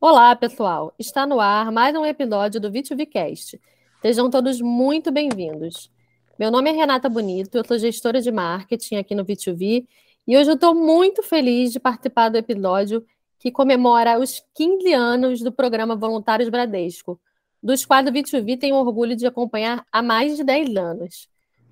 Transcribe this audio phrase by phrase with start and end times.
[0.00, 0.94] Olá, pessoal!
[0.98, 3.60] Está no ar mais um episódio do VTVcast.
[4.00, 5.90] Sejam todos muito bem-vindos.
[6.38, 9.86] Meu nome é Renata Bonito, eu sou gestora de marketing aqui no V2V
[10.26, 13.04] e hoje eu estou muito feliz de participar do episódio
[13.38, 17.20] que comemora os 15 anos do programa Voluntários Bradesco,
[17.62, 21.28] dos quais o V2V tem o orgulho de acompanhar há mais de 10 anos.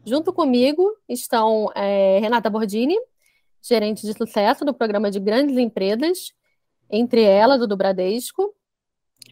[0.06, 2.96] Junto comigo estão é, Renata Bordini,
[3.60, 6.32] gerente de sucesso do programa de grandes empresas,
[6.88, 8.54] entre elas o do Bradesco,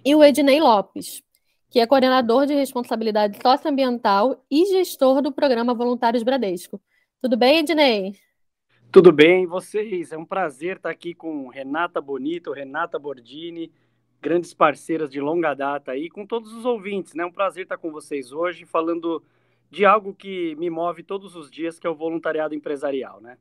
[0.05, 1.23] e o Ednei Lopes,
[1.71, 6.83] que é coordenador de responsabilidade socioambiental e gestor do programa Voluntários Bradesco.
[7.23, 8.17] Tudo bem, Ednei?
[8.91, 10.11] Tudo bem, vocês?
[10.11, 13.71] É um prazer estar aqui com Renata Bonito, Renata Bordini,
[14.21, 17.23] grandes parceiras de longa data aí, com todos os ouvintes, né?
[17.23, 19.23] É um prazer estar com vocês hoje, falando
[19.75, 23.37] de algo que me move todos os dias, que é o voluntariado empresarial, né?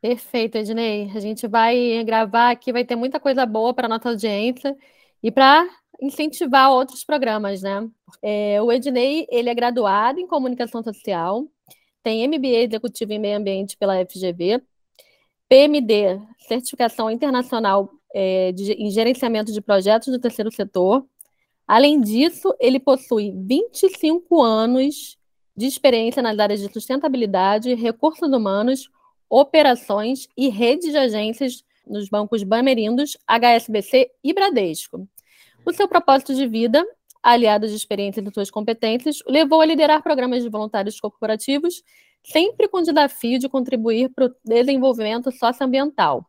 [0.00, 1.10] Perfeito, Ednei.
[1.14, 4.76] A gente vai gravar aqui, vai ter muita coisa boa para nossa audiência
[5.22, 5.68] e para
[6.00, 7.88] incentivar outros programas, né?
[8.22, 11.46] É, o Ednei, ele é graduado em comunicação social,
[12.02, 14.62] tem MBA executivo em meio ambiente pela FGV,
[15.48, 21.04] PMD, certificação internacional é, de, em gerenciamento de projetos do terceiro setor.
[21.66, 25.17] Além disso, ele possui 25 anos
[25.58, 28.88] de experiência nas áreas de sustentabilidade, recursos humanos,
[29.28, 35.08] operações e rede de agências nos bancos Bamerindos, HSBC e Bradesco.
[35.66, 36.86] O seu propósito de vida,
[37.20, 41.82] aliado de experiências e suas competências, o levou a liderar programas de voluntários corporativos,
[42.22, 46.24] sempre com o desafio de contribuir para o desenvolvimento socioambiental.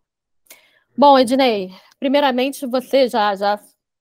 [0.98, 1.70] Bom, Ednei,
[2.00, 3.60] primeiramente você já, já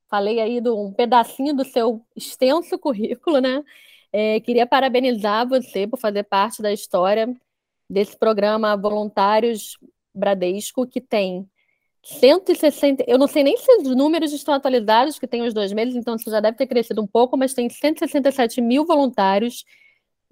[0.09, 3.63] falei aí de um pedacinho do seu extenso currículo, né?
[4.13, 7.35] É, queria parabenizar você por fazer parte da história
[7.89, 9.79] desse programa Voluntários
[10.15, 11.49] Bradesco, que tem
[12.03, 13.05] 160.
[13.07, 16.17] Eu não sei nem se os números estão atualizados, que tem os dois meses, então
[16.17, 19.65] você já deve ter crescido um pouco, mas tem 167 mil voluntários,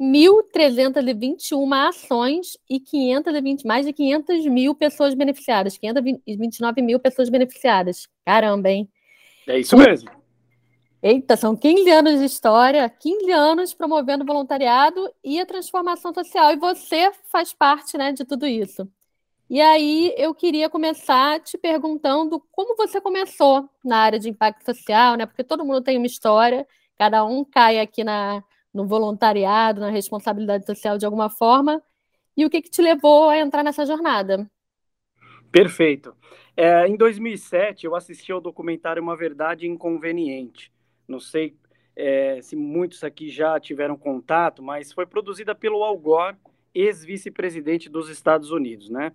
[0.01, 8.09] 1.321 ações e 520, mais de 500 mil pessoas beneficiadas, 529 mil pessoas beneficiadas.
[8.25, 8.89] Caramba, hein?
[9.47, 10.11] É isso mesmo.
[11.09, 16.51] Eita, são 15 anos de história, 15 anos promovendo voluntariado e a transformação social.
[16.53, 18.91] E você faz parte né, de tudo isso.
[19.49, 25.15] E aí eu queria começar te perguntando como você começou na área de impacto social,
[25.15, 25.27] né?
[25.27, 26.67] Porque todo mundo tem uma história,
[26.99, 28.43] cada um cai aqui na,
[28.75, 31.81] no voluntariado, na responsabilidade social de alguma forma.
[32.37, 34.51] E o que, que te levou a entrar nessa jornada?
[35.53, 36.17] Perfeito.
[36.57, 40.75] É, em 2007, eu assisti ao documentário Uma Verdade Inconveniente
[41.09, 41.57] não sei
[41.97, 46.37] é, se muitos aqui já tiveram contato, mas foi produzida pelo Al Gore,
[46.75, 49.13] ex-vice-presidente dos Estados Unidos, né?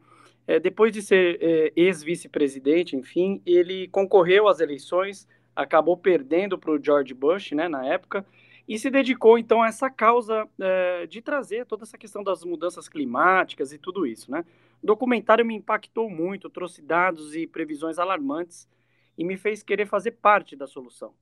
[0.47, 6.83] É, depois de ser é, ex-vice-presidente, enfim, ele concorreu às eleições, acabou perdendo para o
[6.83, 8.25] George Bush, né, na época,
[8.67, 12.89] e se dedicou então a essa causa é, de trazer toda essa questão das mudanças
[12.89, 14.43] climáticas e tudo isso, né?
[14.81, 18.67] O documentário me impactou muito, trouxe dados e previsões alarmantes
[19.15, 21.13] e me fez querer fazer parte da solução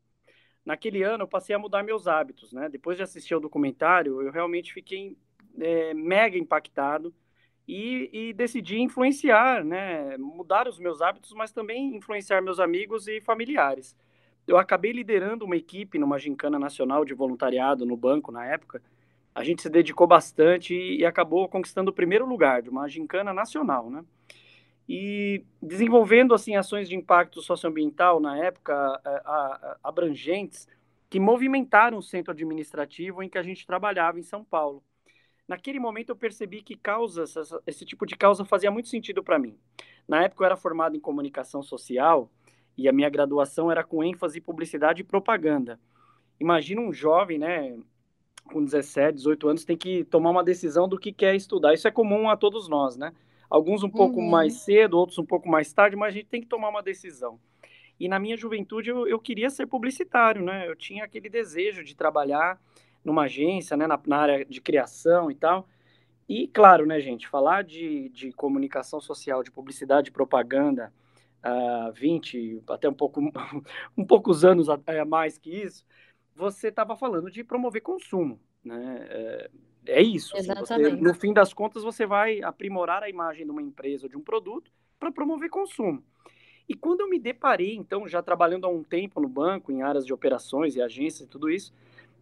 [0.70, 2.70] naquele ano eu passei a mudar meus hábitos, né?
[2.70, 5.18] Depois de assistir ao documentário, eu realmente fiquei
[5.60, 7.12] é, mega impactado
[7.68, 10.16] e, e, decidi influenciar, né?
[10.20, 13.98] Mudar os meus hábitos, mas também influenciar meus amigos e familiares.
[14.46, 18.80] Eu acabei liderando uma equipe numa gincana nacional de voluntariado no banco na época.
[19.34, 23.34] A gente se dedicou bastante e, e acabou conquistando o primeiro lugar de uma gincana
[23.34, 24.06] nacional, né?
[24.92, 29.00] E desenvolvendo assim ações de impacto socioambiental na época
[29.84, 30.68] abrangentes
[31.08, 34.84] que movimentaram o centro administrativo em que a gente trabalhava em São Paulo.
[35.48, 37.36] Naquele momento eu percebi que causas,
[37.68, 39.56] esse tipo de causa fazia muito sentido para mim.
[40.08, 42.32] Na época eu era formado em comunicação social
[42.76, 45.80] e a minha graduação era com ênfase em publicidade e propaganda.
[46.40, 47.78] Imagina um jovem, né,
[48.46, 51.76] com 17, 18 anos, tem que tomar uma decisão do que quer estudar.
[51.76, 53.14] Isso é comum a todos nós, né?
[53.50, 54.30] Alguns um pouco uhum.
[54.30, 57.40] mais cedo, outros um pouco mais tarde, mas a gente tem que tomar uma decisão.
[58.00, 60.68] E na minha juventude eu, eu queria ser publicitário, né?
[60.68, 62.62] Eu tinha aquele desejo de trabalhar
[63.04, 65.68] numa agência, né, na, na área de criação e tal.
[66.28, 70.94] E claro, né, gente, falar de, de comunicação social, de publicidade e propaganda
[71.42, 73.20] há uh, 20, até um pouco
[73.98, 75.86] um poucos anos a, a mais que isso,
[76.36, 79.08] você estava falando de promover consumo, né?
[79.10, 79.50] É,
[79.86, 80.36] é isso.
[80.36, 84.10] Assim, você, no fim das contas, você vai aprimorar a imagem de uma empresa ou
[84.10, 86.04] de um produto para promover consumo.
[86.68, 90.06] E quando eu me deparei, então, já trabalhando há um tempo no banco, em áreas
[90.06, 91.74] de operações e agências e tudo isso,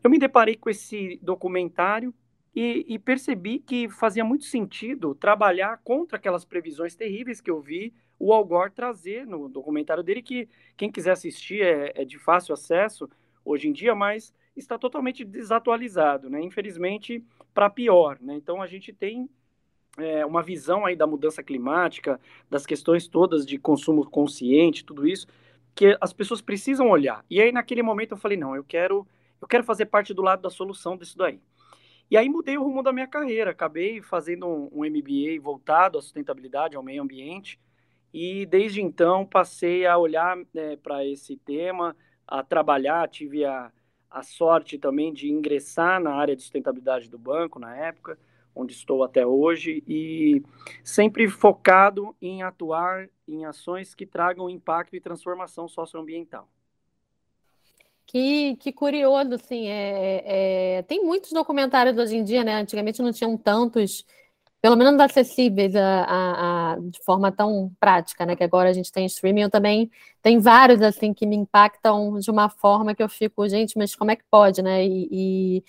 [0.01, 2.13] eu me deparei com esse documentário
[2.55, 7.93] e, e, percebi que fazia muito sentido trabalhar contra aquelas previsões terríveis que eu vi
[8.17, 12.53] o Al Gore trazer no documentário dele, que quem quiser assistir é, é de fácil
[12.53, 13.07] acesso
[13.45, 16.41] hoje em dia, mas está totalmente desatualizado, né?
[16.41, 17.23] Infelizmente,
[17.57, 18.35] para pior, né?
[18.35, 19.27] Então a gente tem
[19.97, 25.25] é, uma visão aí da mudança climática, das questões todas de consumo consciente, tudo isso,
[25.73, 27.25] que as pessoas precisam olhar.
[27.27, 29.07] E aí naquele momento eu falei, não, eu quero,
[29.41, 31.41] eu quero fazer parte do lado da solução disso daí.
[32.11, 36.75] E aí mudei o rumo da minha carreira, acabei fazendo um, MBA voltado à sustentabilidade,
[36.75, 37.59] ao meio ambiente,
[38.13, 43.71] e desde então passei a olhar né, para esse tema, a trabalhar, tive a,
[44.09, 48.17] a sorte também de ingressar na área de sustentabilidade do banco na época,
[48.55, 50.41] onde estou até hoje, e
[50.83, 56.49] sempre focado em atuar em ações que tragam impacto e transformação socioambiental.
[58.05, 62.55] Que, que curioso, assim, é, é, tem muitos documentários hoje em dia, né?
[62.55, 64.05] Antigamente não tinham tantos,
[64.61, 68.35] pelo menos acessíveis a, a, a, de forma tão prática, né?
[68.35, 72.31] Que agora a gente tem streaming, eu também tem vários assim que me impactam de
[72.31, 74.85] uma forma que eu fico, gente, mas como é que pode, né?
[74.85, 75.63] E, e,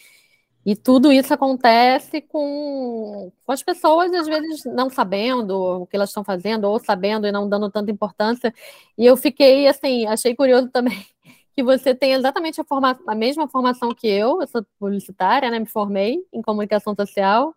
[0.72, 6.10] e tudo isso acontece com, com as pessoas, às vezes, não sabendo o que elas
[6.10, 8.52] estão fazendo, ou sabendo e não dando tanta importância.
[8.96, 11.06] E eu fiquei, assim, achei curioso também
[11.54, 15.58] que você tem exatamente a, forma, a mesma formação que eu, eu sou publicitária, né,
[15.58, 17.54] me formei em comunicação social,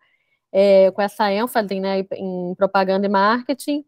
[0.51, 3.85] é, com essa ênfase né, em propaganda e marketing,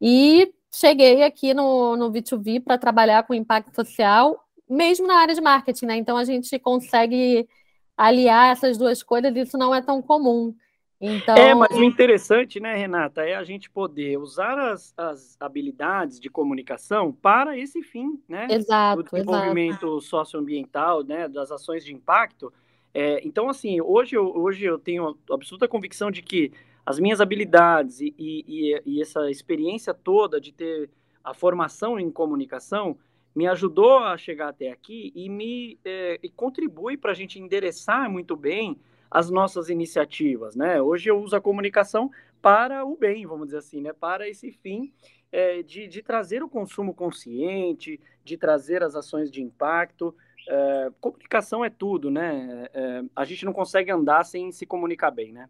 [0.00, 5.40] e cheguei aqui no, no V2V para trabalhar com impacto social, mesmo na área de
[5.40, 5.96] marketing, né?
[5.96, 7.48] Então a gente consegue
[7.96, 10.54] aliar essas duas coisas, isso não é tão comum.
[11.00, 11.36] Então...
[11.36, 16.30] É, mas o interessante, né, Renata, é a gente poder usar as, as habilidades de
[16.30, 18.46] comunicação para esse fim, né?
[18.50, 19.02] Exato.
[19.02, 20.00] Do desenvolvimento exato.
[20.00, 21.28] socioambiental, né?
[21.28, 22.52] Das ações de impacto.
[22.98, 26.50] É, então, assim, hoje eu, hoje eu tenho absoluta convicção de que
[26.86, 30.88] as minhas habilidades e, e, e essa experiência toda de ter
[31.22, 32.96] a formação em comunicação
[33.34, 38.10] me ajudou a chegar até aqui e me é, e contribui para a gente endereçar
[38.10, 40.80] muito bem as nossas iniciativas, né?
[40.80, 42.10] Hoje eu uso a comunicação
[42.40, 43.92] para o bem, vamos dizer assim, né?
[43.92, 44.90] Para esse fim
[45.30, 50.16] é, de, de, trazer o consumo consciente, de trazer as ações de impacto.
[50.48, 52.68] É, comunicação é tudo, né?
[52.72, 55.48] É, a gente não consegue andar sem se comunicar bem, né?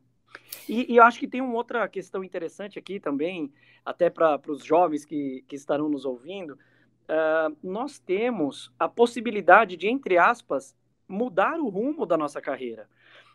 [0.69, 3.53] E, e eu acho que tem uma outra questão interessante aqui também,
[3.85, 6.59] até para os jovens que, que estarão nos ouvindo.
[7.05, 10.75] Uh, nós temos a possibilidade de, entre aspas,
[11.07, 12.89] mudar o rumo da nossa carreira.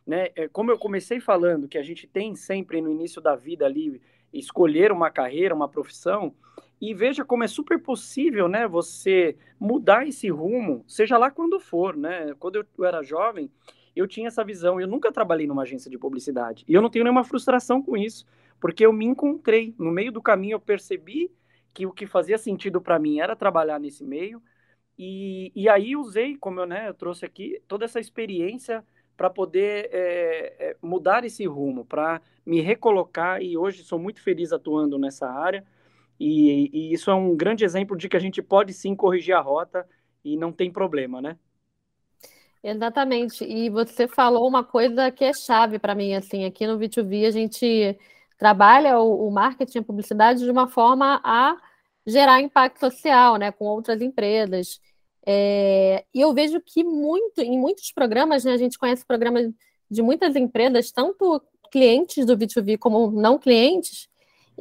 [0.06, 0.30] Né?
[0.36, 4.02] É, como eu comecei falando, que a gente tem sempre no início da vida ali
[4.34, 6.34] escolher uma carreira, uma profissão,
[6.82, 11.96] e veja como é super possível, né, você mudar esse rumo, seja lá quando for,
[11.96, 12.34] né?
[12.40, 13.52] Quando eu, era jovem,
[13.96, 17.04] eu tinha essa visão, eu nunca trabalhei numa agência de publicidade, e eu não tenho
[17.04, 18.26] nenhuma frustração com isso,
[18.60, 21.32] porque eu me encontrei, no meio do caminho eu percebi
[21.72, 24.42] que o que fazia sentido para mim era trabalhar nesse meio,
[24.98, 28.84] e, e aí usei, como eu, né, eu trouxe aqui, toda essa experiência
[29.16, 34.98] para poder é, mudar esse rumo, para me recolocar e hoje sou muito feliz atuando
[34.98, 35.64] nessa área
[36.22, 39.42] e, e, isso é um grande exemplo de que a gente pode sim corrigir a
[39.42, 39.88] rota
[40.24, 41.36] e não tem problema, né?
[42.64, 43.44] Exatamente.
[43.44, 47.32] E você falou uma coisa que é chave para mim, assim, aqui no V2V a
[47.32, 47.98] gente
[48.38, 51.58] trabalha o, o marketing, a publicidade de uma forma a
[52.06, 54.80] gerar impacto social, né, com outras empresas.
[55.26, 59.52] É, e eu vejo que muito, em muitos programas, né, a gente conhece programas
[59.90, 61.42] de muitas empresas, tanto
[61.72, 64.08] clientes do B2B como não clientes,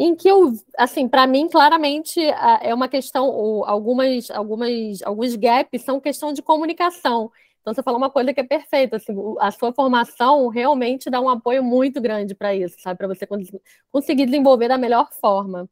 [0.03, 2.19] em que eu, assim, para mim, claramente
[2.63, 3.25] é uma questão,
[3.67, 7.31] algumas, algumas, alguns gaps são questão de comunicação.
[7.61, 11.29] Então, você falou uma coisa que é perfeita, assim, a sua formação realmente dá um
[11.29, 12.97] apoio muito grande para isso, sabe?
[12.97, 13.27] Para você
[13.93, 15.69] conseguir desenvolver da melhor forma.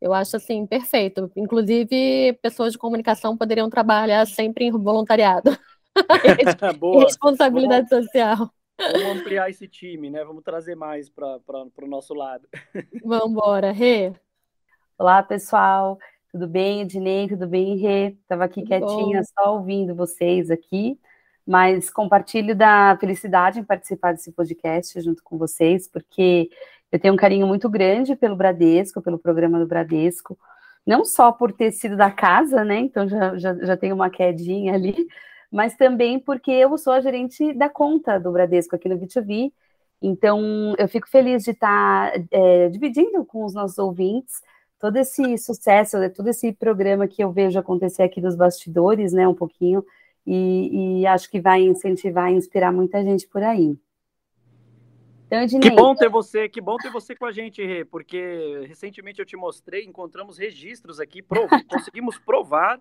[0.00, 1.28] Eu acho assim, perfeito.
[1.34, 5.50] Inclusive, pessoas de comunicação poderiam trabalhar sempre em voluntariado.
[7.00, 8.50] Responsabilidade vamos, social.
[8.78, 10.24] Vamos ampliar esse time, né?
[10.24, 11.38] Vamos trazer mais para
[11.82, 12.48] o nosso lado.
[13.04, 14.12] Vamos embora, Rê.
[14.98, 15.98] Olá, pessoal.
[16.30, 17.28] Tudo bem, Ednei?
[17.28, 18.08] Tudo bem, Rê?
[18.08, 19.26] Estava aqui Tudo quietinha, bom.
[19.44, 20.98] só ouvindo vocês aqui,
[21.46, 26.50] mas compartilho da felicidade em participar desse podcast junto com vocês, porque
[26.90, 30.36] eu tenho um carinho muito grande pelo Bradesco, pelo programa do Bradesco,
[30.84, 32.78] não só por ter sido da casa, né?
[32.78, 35.06] Então já, já, já tenho uma quedinha ali,
[35.54, 39.52] mas também porque eu sou a gerente da conta do Bradesco aqui no B2B.
[40.02, 44.42] Então eu fico feliz de estar é, dividindo com os nossos ouvintes
[44.80, 49.28] todo esse sucesso, todo esse programa que eu vejo acontecer aqui dos bastidores, né?
[49.28, 49.84] Um pouquinho,
[50.26, 53.78] e, e acho que vai incentivar e inspirar muita gente por aí.
[55.28, 59.20] Então, que bom ter você, que bom ter você com a gente, Rê, porque recentemente
[59.20, 62.80] eu te mostrei, encontramos registros aqui, prov conseguimos provar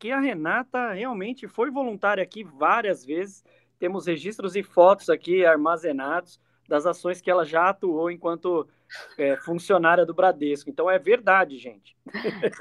[0.00, 3.44] que a Renata realmente foi voluntária aqui várias vezes.
[3.78, 8.66] Temos registros e fotos aqui armazenados das ações que ela já atuou enquanto
[9.18, 10.70] é, funcionária do Bradesco.
[10.70, 11.94] Então é verdade, gente.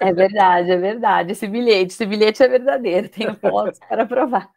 [0.01, 1.31] É verdade, é verdade.
[1.31, 3.07] Esse bilhete, esse bilhete é verdadeiro.
[3.07, 4.49] Tenho fotos para provar.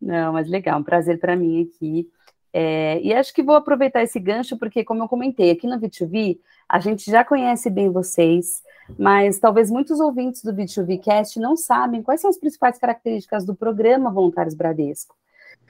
[0.00, 2.10] Não, mas legal, um prazer para mim aqui.
[2.52, 6.38] É, e acho que vou aproveitar esse gancho, porque, como eu comentei, aqui no V2V,
[6.68, 8.60] a gente já conhece bem vocês,
[8.98, 13.54] mas talvez muitos ouvintes do B2B Cast não sabem quais são as principais características do
[13.54, 15.14] programa Voluntários Bradesco.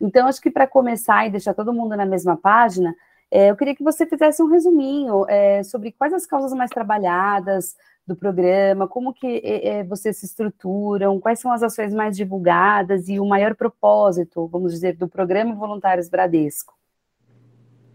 [0.00, 2.94] Então, acho que para começar e deixar todo mundo na mesma página,
[3.30, 7.76] é, eu queria que você fizesse um resuminho é, sobre quais as causas mais trabalhadas
[8.06, 13.20] do programa, como que é vocês se estruturam, quais são as ações mais divulgadas e
[13.20, 16.74] o maior propósito, vamos dizer, do programa Voluntários Bradesco.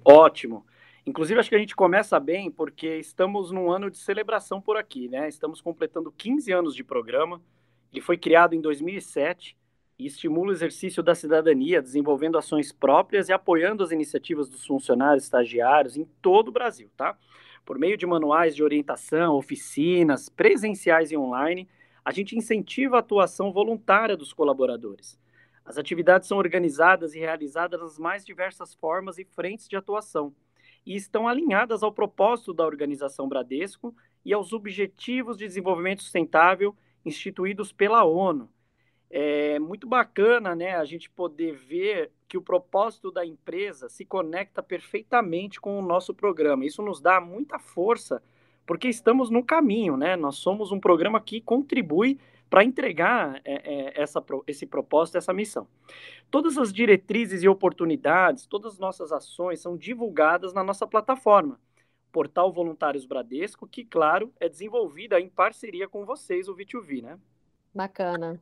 [0.06, 0.64] Ótimo.
[1.06, 5.08] Inclusive, acho que a gente começa bem porque estamos num ano de celebração por aqui,
[5.08, 5.30] né?
[5.30, 7.40] Estamos completando 15 anos de programa.
[7.94, 9.56] Ele foi criado em 2007
[10.00, 15.26] e estimula o exercício da cidadania, desenvolvendo ações próprias e apoiando as iniciativas dos funcionários
[15.26, 17.16] estagiários em todo o Brasil, tá?
[17.64, 21.70] Por meio de manuais de orientação, oficinas, presenciais e online,
[22.04, 25.20] a gente incentiva a atuação voluntária dos colaboradores.
[25.64, 30.34] As atividades são organizadas e realizadas nas mais diversas formas e frentes de atuação
[30.86, 36.76] e estão alinhadas ao propósito da organização Bradesco e aos Objetivos de Desenvolvimento Sustentável
[37.06, 38.50] instituídos pela ONU.
[39.10, 44.62] É muito bacana né, a gente poder ver que o propósito da empresa se conecta
[44.64, 46.66] perfeitamente com o nosso programa.
[46.66, 48.22] Isso nos dá muita força,
[48.66, 50.16] porque estamos no caminho, né?
[50.16, 52.20] Nós somos um programa que contribui
[52.56, 55.68] para entregar é, é, essa, esse propósito, essa missão.
[56.32, 61.60] Todas as diretrizes e oportunidades, todas as nossas ações são divulgadas na nossa plataforma,
[62.14, 67.20] Portal Voluntários Bradesco, que, claro, é desenvolvida em parceria com vocês, o V2V, né?
[67.74, 68.42] Bacana.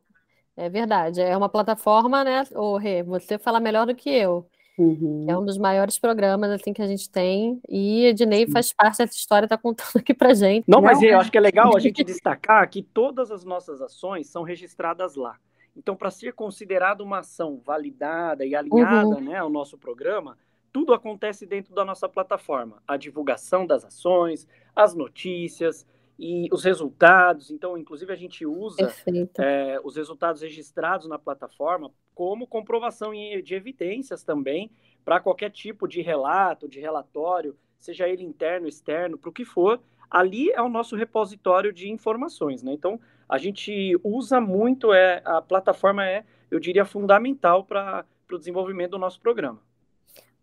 [0.56, 1.20] É verdade.
[1.20, 2.44] É uma plataforma, né,
[2.80, 4.48] Rê, você fala melhor do que eu.
[4.78, 5.26] Uhum.
[5.28, 9.16] É um dos maiores programas assim que a gente tem e Ednei faz parte dessa
[9.16, 10.66] história, está contando aqui para gente.
[10.68, 14.28] Não, mas eu acho que é legal a gente destacar que todas as nossas ações
[14.28, 15.38] são registradas lá.
[15.76, 19.22] Então, para ser considerada uma ação validada e alinhada uhum.
[19.22, 20.38] né, ao nosso programa,
[20.72, 22.82] tudo acontece dentro da nossa plataforma.
[22.88, 25.86] A divulgação das ações, as notícias
[26.18, 27.50] e os resultados.
[27.52, 28.94] Então, inclusive, a gente usa
[29.40, 34.72] é, os resultados registrados na plataforma como comprovação de evidências também
[35.04, 39.80] para qualquer tipo de relato, de relatório, seja ele interno, externo, para o que for.
[40.10, 42.72] Ali é o nosso repositório de informações, né?
[42.72, 48.92] Então, a gente usa muito, é, a plataforma é, eu diria, fundamental para o desenvolvimento
[48.92, 49.60] do nosso programa.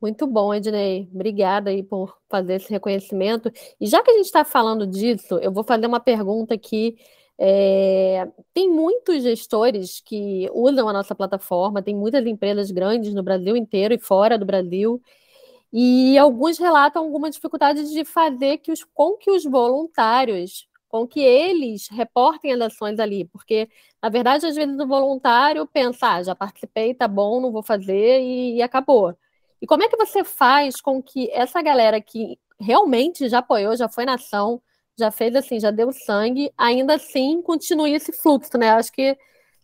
[0.01, 1.09] Muito bom, Ednei.
[1.15, 3.51] Obrigada aí por fazer esse reconhecimento.
[3.81, 6.97] E já que a gente está falando disso, eu vou fazer uma pergunta aqui
[7.43, 13.57] é, tem muitos gestores que usam a nossa plataforma, tem muitas empresas grandes no Brasil
[13.57, 15.01] inteiro e fora do Brasil,
[15.73, 21.21] e alguns relatam alguma dificuldade de fazer que os, com que os voluntários, com que
[21.21, 23.71] eles reportem as ações ali, porque,
[24.03, 28.21] na verdade, às vezes o voluntário pensa, ah, já participei, tá bom, não vou fazer
[28.21, 29.15] e, e acabou.
[29.61, 33.89] E como é que você faz com que essa galera que realmente já apoiou, já
[33.89, 34.61] foi na ação,
[34.99, 38.71] já fez assim, já deu sangue, ainda assim continue esse fluxo, né?
[38.71, 39.17] Acho que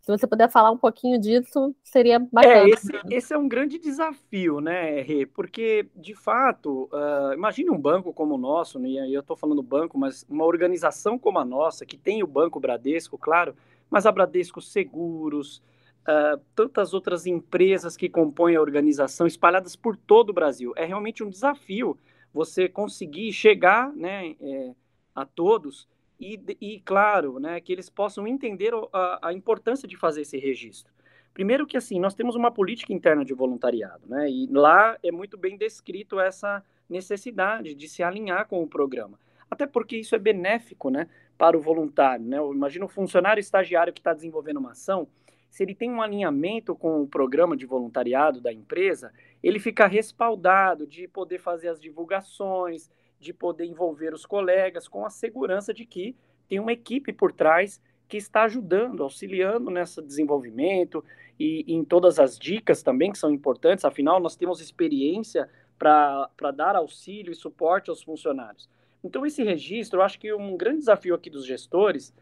[0.07, 2.69] se você puder falar um pouquinho disso, seria bacana.
[2.69, 5.27] É, esse, esse é um grande desafio, né, Rê?
[5.27, 9.61] Porque, de fato, uh, imagine um banco como o nosso, né, e eu estou falando
[9.65, 13.57] banco, mas uma organização como a nossa, que tem o Banco Bradesco, claro,
[13.91, 15.61] mas a Bradesco Seguros,
[16.07, 20.73] uh, tantas outras empresas que compõem a organização, espalhadas por todo o Brasil.
[20.77, 21.99] É realmente um desafio
[22.33, 24.75] você conseguir chegar, né, é,
[25.15, 25.89] a todos
[26.21, 30.93] e, e, claro, né, que eles possam entender a, a, importância de fazer esse registro.
[31.33, 35.39] Primeiro que, assim, nós temos uma política interna de voluntariado, né, e lá é muito
[35.39, 39.19] bem descrito essa necessidade de se alinhar com o programa.
[39.51, 41.09] Até porque isso é benéfico, né,
[41.39, 45.09] para o voluntário, né, imagina o funcionário estagiário que está desenvolvendo uma ação,
[45.51, 49.13] se ele tem um alinhamento com o programa de voluntariado da empresa,
[49.43, 55.11] ele fica respaldado de poder fazer as divulgações, de poder envolver os colegas com a
[55.11, 56.15] segurança de que
[56.49, 61.05] tem uma equipe por trás que está ajudando, auxiliando nesse desenvolvimento
[61.39, 65.49] e, e em todas as dicas também que são importantes, afinal, nós temos experiência
[65.79, 68.69] para dar auxílio e suporte aos funcionários.
[69.03, 72.15] Então, esse registro, eu acho que um grande desafio aqui dos gestores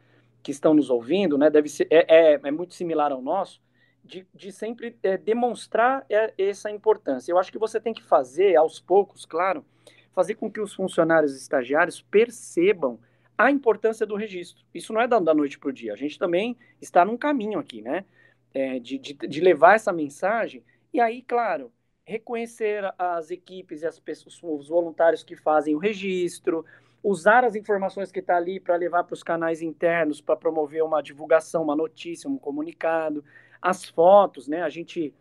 [0.44, 3.62] que estão nos ouvindo, né, deve ser, é, é, é muito similar ao nosso,
[4.04, 7.32] de, de sempre é, demonstrar é, essa importância.
[7.32, 9.64] Eu acho que você tem que fazer, aos poucos, claro,
[10.12, 13.00] fazer com que os funcionários estagiários percebam
[13.38, 14.62] a importância do registro.
[14.74, 15.94] Isso não é da, da noite para o dia.
[15.94, 18.04] A gente também está num caminho aqui, né?
[18.52, 20.62] É, de, de, de, levar essa mensagem.
[20.92, 21.72] E aí, claro,
[22.04, 26.64] reconhecer as equipes e as pessoas, os voluntários que fazem o registro,
[27.04, 31.00] usar as informações que está ali para levar para os canais internos para promover uma
[31.00, 33.22] divulgação, uma notícia, um comunicado,
[33.62, 34.62] as fotos, né?
[34.62, 35.14] A gente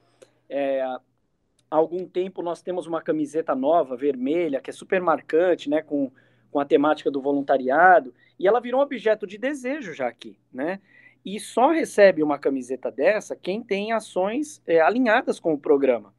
[0.49, 1.01] é, há
[1.69, 5.81] algum tempo nós temos uma camiseta nova, vermelha, que é super marcante, né?
[5.81, 6.11] Com
[6.53, 10.79] com a temática do voluntariado, e ela virou um objeto de desejo já aqui, né?
[11.25, 16.13] E só recebe uma camiseta dessa quem tem ações é, alinhadas com o programa.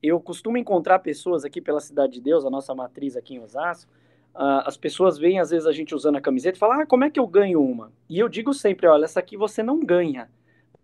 [0.00, 3.90] Eu costumo encontrar pessoas aqui pela Cidade de Deus, a nossa matriz aqui em Osasco,
[4.34, 7.04] uh, as pessoas veem às vezes a gente usando a camiseta e falam, ah, como
[7.04, 7.92] é que eu ganho uma?
[8.08, 10.30] E eu digo sempre, olha, essa aqui você não ganha,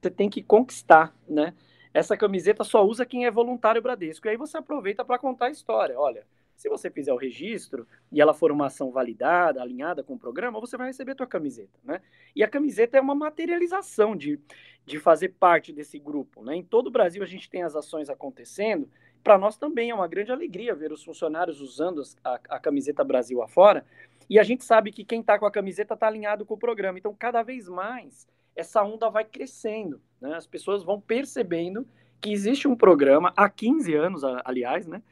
[0.00, 1.54] você tem que conquistar, né?
[1.92, 4.26] Essa camiseta só usa quem é voluntário Bradesco.
[4.26, 5.98] E aí você aproveita para contar a história.
[5.98, 10.18] Olha, se você fizer o registro e ela for uma ação validada, alinhada com o
[10.18, 12.00] programa, você vai receber a tua camiseta, né?
[12.34, 14.40] E a camiseta é uma materialização de,
[14.84, 16.56] de fazer parte desse grupo, né?
[16.56, 18.88] Em todo o Brasil a gente tem as ações acontecendo.
[19.22, 23.42] Para nós também é uma grande alegria ver os funcionários usando a, a camiseta Brasil
[23.42, 23.84] afora.
[24.28, 26.98] E a gente sabe que quem está com a camiseta está alinhado com o programa.
[26.98, 30.00] Então, cada vez mais, essa onda vai crescendo.
[30.20, 30.34] Né?
[30.34, 31.86] As pessoas vão percebendo
[32.20, 35.02] que existe um programa, há 15 anos, aliás, né?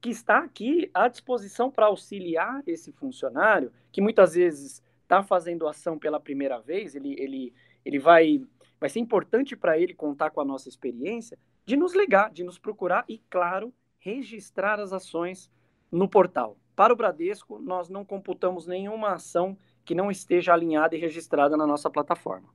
[0.00, 5.98] que está aqui à disposição para auxiliar esse funcionário, que muitas vezes está fazendo ação
[5.98, 7.54] pela primeira vez, ele, ele,
[7.84, 8.42] ele vai,
[8.78, 12.58] vai ser importante para ele contar com a nossa experiência, de nos ligar, de nos
[12.58, 15.50] procurar e, claro, registrar as ações
[15.90, 16.56] no portal.
[16.74, 21.66] Para o Bradesco, nós não computamos nenhuma ação que não esteja alinhada e registrada na
[21.66, 22.48] nossa plataforma.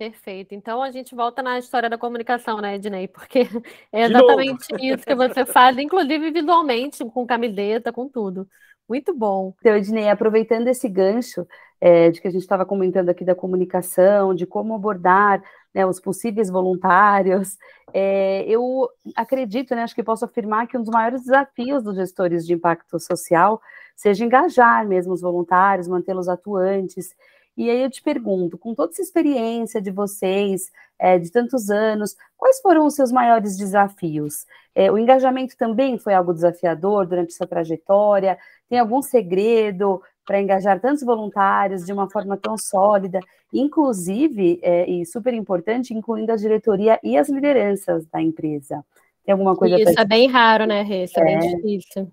[0.00, 0.54] Perfeito.
[0.54, 3.06] Então a gente volta na história da comunicação, né, Ednei?
[3.06, 3.40] Porque
[3.92, 8.48] é exatamente isso que você faz, inclusive visualmente, com camiseta, com tudo.
[8.88, 9.54] Muito bom.
[9.60, 11.46] Então, Ednei, aproveitando esse gancho
[11.80, 15.42] é, de que a gente estava comentando aqui da comunicação, de como abordar
[15.74, 17.56] né, os possíveis voluntários,
[17.92, 22.46] é, eu acredito, né, acho que posso afirmar que um dos maiores desafios dos gestores
[22.46, 23.60] de impacto social
[23.94, 27.14] seja engajar mesmo os voluntários, mantê-los atuantes.
[27.56, 32.16] E aí eu te pergunto, com toda essa experiência de vocês, é, de tantos anos,
[32.36, 34.46] quais foram os seus maiores desafios?
[34.74, 38.38] É, o engajamento também foi algo desafiador durante sua trajetória?
[38.68, 43.20] Tem algum segredo para engajar tantos voluntários de uma forma tão sólida,
[43.52, 48.84] inclusive, é, e super importante, incluindo a diretoria e as lideranças da empresa?
[49.24, 50.02] Tem alguma coisa Isso pra...
[50.02, 51.04] é bem raro, né, Rê?
[51.04, 52.10] Isso é, é bem difícil.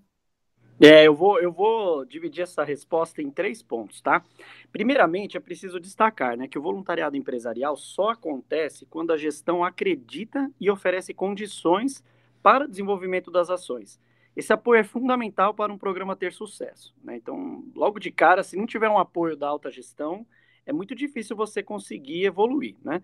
[0.79, 4.23] É, eu vou, eu vou dividir essa resposta em três pontos, tá?
[4.71, 10.51] Primeiramente, é preciso destacar né, que o voluntariado empresarial só acontece quando a gestão acredita
[10.59, 12.03] e oferece condições
[12.43, 13.99] para o desenvolvimento das ações.
[14.37, 16.95] Esse apoio é fundamental para um programa ter sucesso.
[17.03, 17.17] Né?
[17.17, 20.25] Então, logo de cara, se não tiver um apoio da alta gestão,
[20.63, 22.75] é muito difícil você conseguir evoluir.
[22.83, 23.01] Né?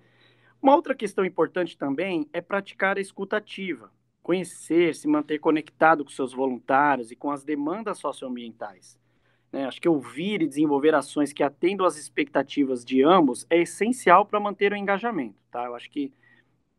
[0.61, 3.91] Uma outra questão importante também é praticar a escuta ativa
[4.23, 8.97] conhecer, se manter conectado com seus voluntários e com as demandas socioambientais.
[9.51, 9.65] Né?
[9.65, 14.39] Acho que ouvir e desenvolver ações que atendam às expectativas de ambos é essencial para
[14.39, 15.35] manter o engajamento.
[15.51, 15.65] Tá?
[15.65, 16.11] Eu acho que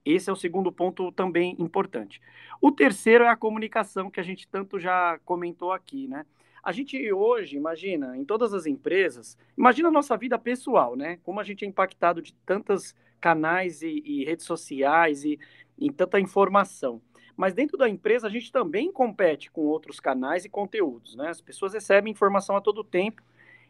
[0.04, 2.20] esse é o segundo ponto também importante.
[2.60, 6.26] O terceiro é a comunicação, que a gente tanto já comentou aqui, né?
[6.62, 11.18] A gente hoje, imagina, em todas as empresas, imagina a nossa vida pessoal, né?
[11.22, 15.38] Como a gente é impactado de tantos canais e, e redes sociais e
[15.78, 17.00] em tanta informação.
[17.36, 21.28] Mas dentro da empresa a gente também compete com outros canais e conteúdos, né?
[21.28, 23.22] As pessoas recebem informação a todo tempo.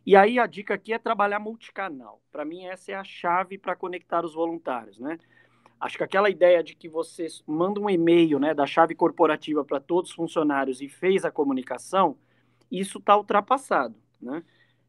[0.06, 2.20] E aí a dica aqui é trabalhar multicanal.
[2.30, 5.18] Para mim essa é a chave para conectar os voluntários, né?
[5.84, 9.78] Acho que aquela ideia de que você manda um e-mail, né, da chave corporativa para
[9.80, 12.16] todos os funcionários e fez a comunicação,
[12.70, 14.42] isso está ultrapassado, né?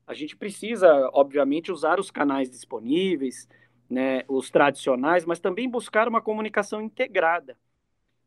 [0.07, 3.47] A gente precisa, obviamente, usar os canais disponíveis,
[3.89, 7.57] né, os tradicionais, mas também buscar uma comunicação integrada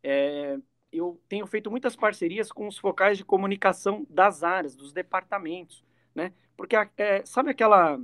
[0.02, 0.58] é,
[0.92, 6.32] eu tenho feito muitas parcerias com os focais de comunicação das áreas, dos departamentos, né?
[6.56, 7.98] Porque é, sabe aquela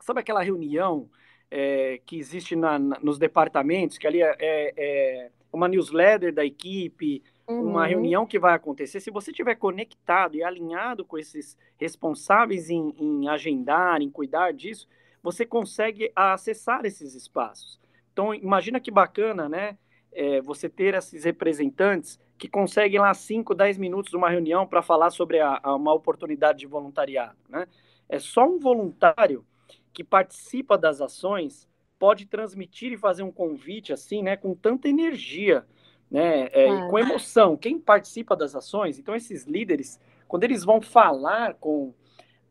[0.00, 1.10] sabe aquela reunião
[1.54, 6.44] é, que existe na, na, nos departamentos, que ali é, é, é uma newsletter da
[6.44, 7.68] equipe, uhum.
[7.68, 9.00] uma reunião que vai acontecer.
[9.00, 14.88] Se você estiver conectado e alinhado com esses responsáveis em, em agendar, em cuidar disso,
[15.22, 17.78] você consegue acessar esses espaços.
[18.12, 19.76] Então, imagina que bacana, né?
[20.12, 24.82] é, você ter esses representantes que conseguem lá 5, 10 minutos de uma reunião para
[24.82, 27.36] falar sobre a, a, uma oportunidade de voluntariado.
[27.48, 27.66] Né?
[28.08, 29.44] É só um voluntário
[29.92, 35.64] que participa das ações pode transmitir e fazer um convite assim, né, com tanta energia,
[36.10, 36.88] né, é, ah.
[36.88, 37.56] com emoção.
[37.56, 41.94] Quem participa das ações, então esses líderes, quando eles vão falar com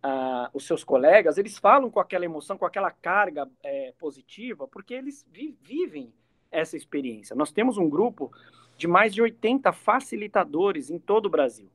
[0.02, 4.94] ah, os seus colegas, eles falam com aquela emoção, com aquela carga é, positiva, porque
[4.94, 6.14] eles vi vivem
[6.50, 7.36] essa experiência.
[7.36, 8.32] Nós temos um grupo
[8.78, 11.70] de mais de 80 facilitadores em todo o Brasil.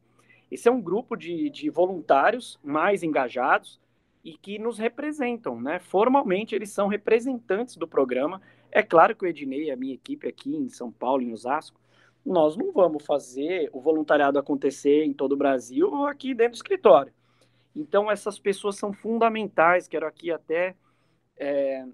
[0.50, 3.80] Esse é um grupo de, de voluntários mais engajados
[4.26, 5.78] e que nos representam, né?
[5.78, 8.42] Formalmente, eles são representantes do programa.
[8.72, 11.80] É claro que o Ednei, a minha equipe aqui em São Paulo, em Osasco,
[12.24, 16.56] nós não vamos fazer o voluntariado acontecer em todo o Brasil ou aqui dentro do
[16.56, 17.12] escritório.
[17.74, 19.86] Então, essas pessoas são fundamentais.
[19.86, 20.74] Quero aqui até
[21.36, 21.86] é,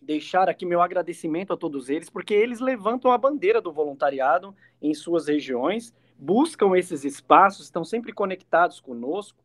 [0.00, 4.94] deixar aqui meu agradecimento a todos eles, porque eles levantam a bandeira do voluntariado em
[4.94, 9.38] suas regiões, buscam esses espaços, estão sempre conectados conosco.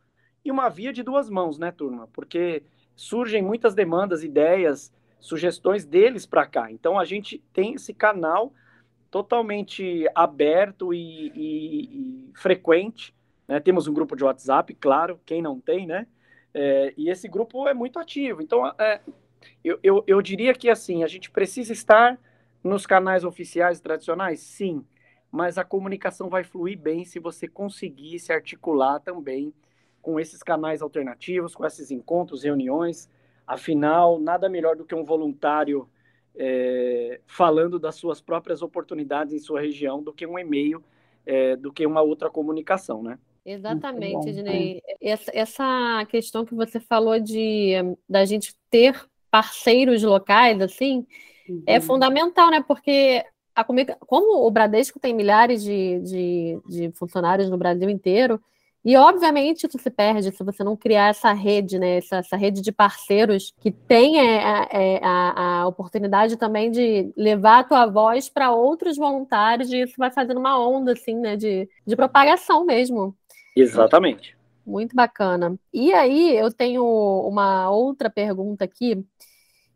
[0.43, 2.07] E uma via de duas mãos, né, turma?
[2.13, 2.63] Porque
[2.95, 6.71] surgem muitas demandas, ideias, sugestões deles para cá.
[6.71, 8.53] Então, a gente tem esse canal
[9.09, 13.13] totalmente aberto e, e, e frequente
[13.47, 13.59] né?
[13.59, 16.07] Temos um grupo de WhatsApp, claro, quem não tem, né?
[16.53, 18.41] É, e esse grupo é muito ativo.
[18.41, 19.01] Então, é,
[19.63, 22.19] eu, eu, eu diria que assim, a gente precisa estar
[22.63, 24.39] nos canais oficiais tradicionais?
[24.39, 24.85] Sim,
[25.31, 29.53] mas a comunicação vai fluir bem se você conseguir se articular também
[30.03, 33.09] com esses canais alternativos, com esses encontros, reuniões.
[33.47, 35.89] Afinal, nada melhor do que um voluntário
[36.35, 40.83] é, falando das suas próprias oportunidades em sua região do que um e-mail,
[41.25, 43.17] é, do que uma outra comunicação, né?
[43.45, 44.81] Exatamente, Ednei.
[45.01, 47.73] Essa, essa questão que você falou de
[48.07, 51.05] da gente ter parceiros locais, assim,
[51.47, 51.63] é uhum.
[51.65, 52.63] é fundamental, né?
[52.65, 53.23] Porque
[53.55, 58.41] a, como o Bradesco tem milhares de, de, de funcionários no Brasil inteiro,
[58.85, 61.97] e, obviamente, isso se perde se você não criar essa rede, né?
[61.97, 67.59] Essa, essa rede de parceiros que tem é, é, a, a, oportunidade também de levar
[67.59, 71.37] a tua voz para outros voluntários, e isso vai fazendo uma onda, assim, né?
[71.37, 73.15] De, de propagação mesmo.
[73.55, 74.37] Exatamente.
[74.65, 75.57] Muito bacana.
[75.73, 79.01] E aí, eu tenho uma outra pergunta aqui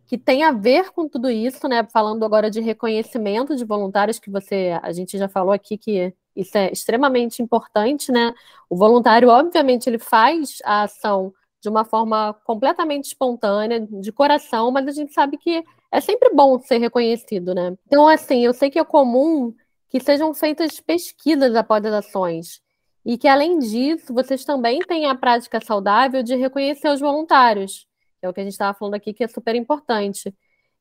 [0.05, 1.85] que tem a ver com tudo isso, né?
[1.93, 6.57] Falando agora de reconhecimento de voluntários, que você, a gente já falou aqui que isso
[6.57, 8.33] é extremamente importante, né?
[8.69, 14.87] O voluntário, obviamente, ele faz a ação de uma forma completamente espontânea, de coração, mas
[14.87, 17.75] a gente sabe que é sempre bom ser reconhecido, né?
[17.87, 19.53] Então, assim, eu sei que é comum
[19.89, 22.61] que sejam feitas pesquisas após as ações.
[23.05, 27.87] E que, além disso, vocês também têm a prática saudável de reconhecer os voluntários.
[28.21, 30.33] É o que a gente estava falando aqui, que é super importante.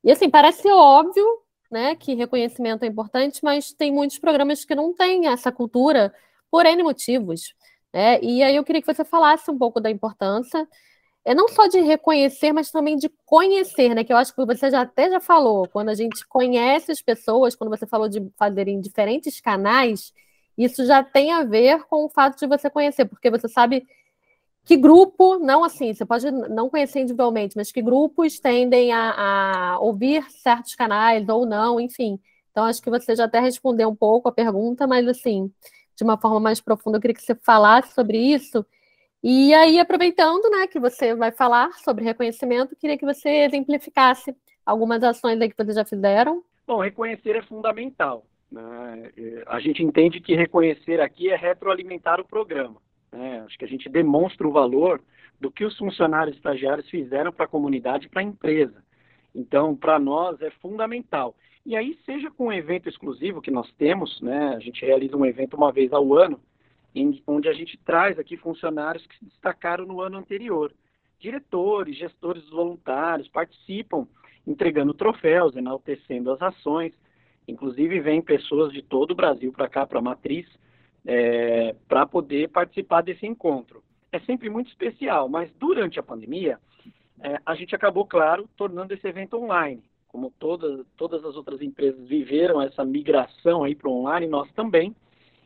[0.03, 1.25] E, assim, parece óbvio
[1.69, 6.13] né, que reconhecimento é importante, mas tem muitos programas que não têm essa cultura
[6.49, 7.53] por N motivos.
[7.93, 8.19] Né?
[8.21, 10.67] E aí eu queria que você falasse um pouco da importância,
[11.25, 14.01] é não só de reconhecer, mas também de conhecer, né?
[14.05, 17.53] Que eu acho que você já até já falou, quando a gente conhece as pessoas,
[17.53, 20.13] quando você falou de fazer em diferentes canais,
[20.57, 23.85] isso já tem a ver com o fato de você conhecer, porque você sabe
[24.67, 29.13] que grupo, não assim, você pode não conhecer individualmente, mas que grupos tendem a,
[29.75, 32.19] a, ouvir certos canais ou não, enfim.
[32.51, 35.49] Então, acho que você já até respondeu um pouco a pergunta, mas assim,
[35.95, 38.65] de uma forma mais profunda, eu queria que você falasse sobre isso.
[39.23, 45.01] E aí, aproveitando né, que você vai falar sobre reconhecimento, queria que você exemplificasse algumas
[45.01, 46.43] ações aí que vocês já fizeram.
[46.67, 48.25] Bom, reconhecer é fundamental.
[48.51, 49.13] Né?
[49.47, 52.85] A gente entende que reconhecer aqui é retroalimentar o programa.
[53.17, 53.41] Né?
[53.45, 55.01] Acho que a gente demonstra o valor
[55.39, 58.83] do que os funcionários estagiários fizeram para a comunidade e para a empresa.
[59.33, 61.35] Então, para nós é fundamental.
[61.65, 64.55] E aí, seja com um evento exclusivo que nós temos, né?
[64.55, 66.39] a gente realiza um evento uma vez ao ano,
[66.95, 70.71] em, onde a gente traz aqui funcionários que se destacaram no ano anterior.
[71.19, 74.07] Diretores, gestores voluntários participam
[74.45, 76.93] entregando troféus, enaltecendo as ações.
[77.47, 80.47] Inclusive, vem pessoas de todo o Brasil para cá, para a Matriz,
[81.07, 83.81] é, para poder participar desse encontro.
[84.11, 86.59] É sempre muito especial, mas durante a pandemia,
[87.21, 89.81] é, a gente acabou, claro, tornando esse evento online.
[90.09, 94.93] Como todas, todas as outras empresas viveram essa migração aí para o online, nós também.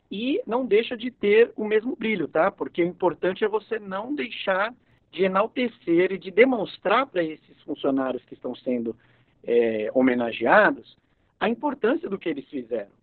[0.10, 2.52] E não deixa de ter o mesmo brilho, tá?
[2.52, 4.74] Porque o importante é você não deixar
[5.12, 8.96] de enaltecer e de demonstrar para esses funcionários que estão sendo
[9.44, 10.98] é, homenageados
[11.40, 13.01] a importância do que eles fizeram.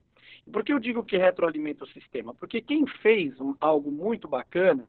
[0.53, 2.35] Por que eu digo que retroalimenta o sistema?
[2.35, 4.87] Porque quem fez um, algo muito bacana,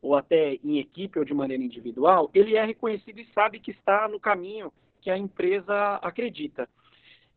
[0.00, 4.06] ou até em equipe ou de maneira individual, ele é reconhecido e sabe que está
[4.08, 6.68] no caminho que a empresa acredita.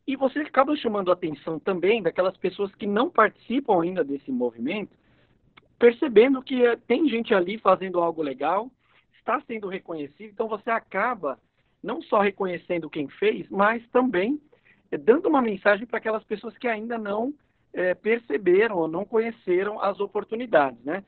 [0.06, 4.96] E você acaba chamando a atenção também daquelas pessoas que não participam ainda desse movimento,
[5.78, 8.72] percebendo que eh, tem gente ali fazendo algo legal,
[9.18, 11.38] está sendo reconhecido, então você acaba
[11.84, 14.42] não só reconhecendo quem fez, mas também
[14.92, 17.34] é, dando uma mensagem para aquelas pessoas que ainda não
[17.74, 21.04] é, perceberam ou não conheceram as oportunidades, né?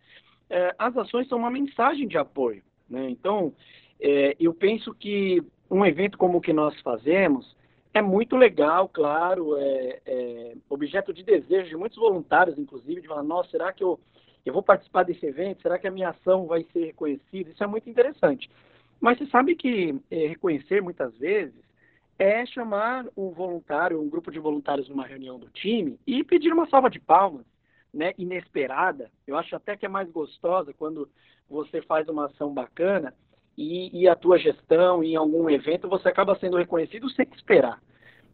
[0.50, 3.10] É, as ações são uma mensagem de apoio, né?
[3.10, 3.54] Então,
[4.00, 7.56] é, eu penso que um evento como o que nós fazemos
[7.94, 13.24] é muito legal, claro, é, é, objeto de desejo de muitos voluntários, inclusive, de falar,
[13.24, 14.00] nossa, será que eu,
[14.46, 15.62] eu vou participar desse evento?
[15.62, 17.50] Será que a minha ação vai ser reconhecida?
[17.50, 18.50] Isso é muito interessante.
[19.02, 21.56] Mas você sabe que é, reconhecer, muitas vezes,
[22.20, 26.68] é chamar um voluntário, um grupo de voluntários numa reunião do time e pedir uma
[26.68, 27.46] salva de palmas,
[27.94, 29.10] né, inesperada.
[29.26, 31.10] Eu acho até que é mais gostosa quando
[31.50, 33.16] você faz uma ação bacana
[33.58, 37.82] e, e a tua gestão em algum evento você acaba sendo reconhecido sem esperar.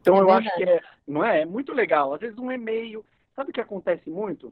[0.02, 2.14] Então é eu acho que é, não é, é muito legal.
[2.14, 4.52] Às vezes um e-mail, sabe o que acontece muito?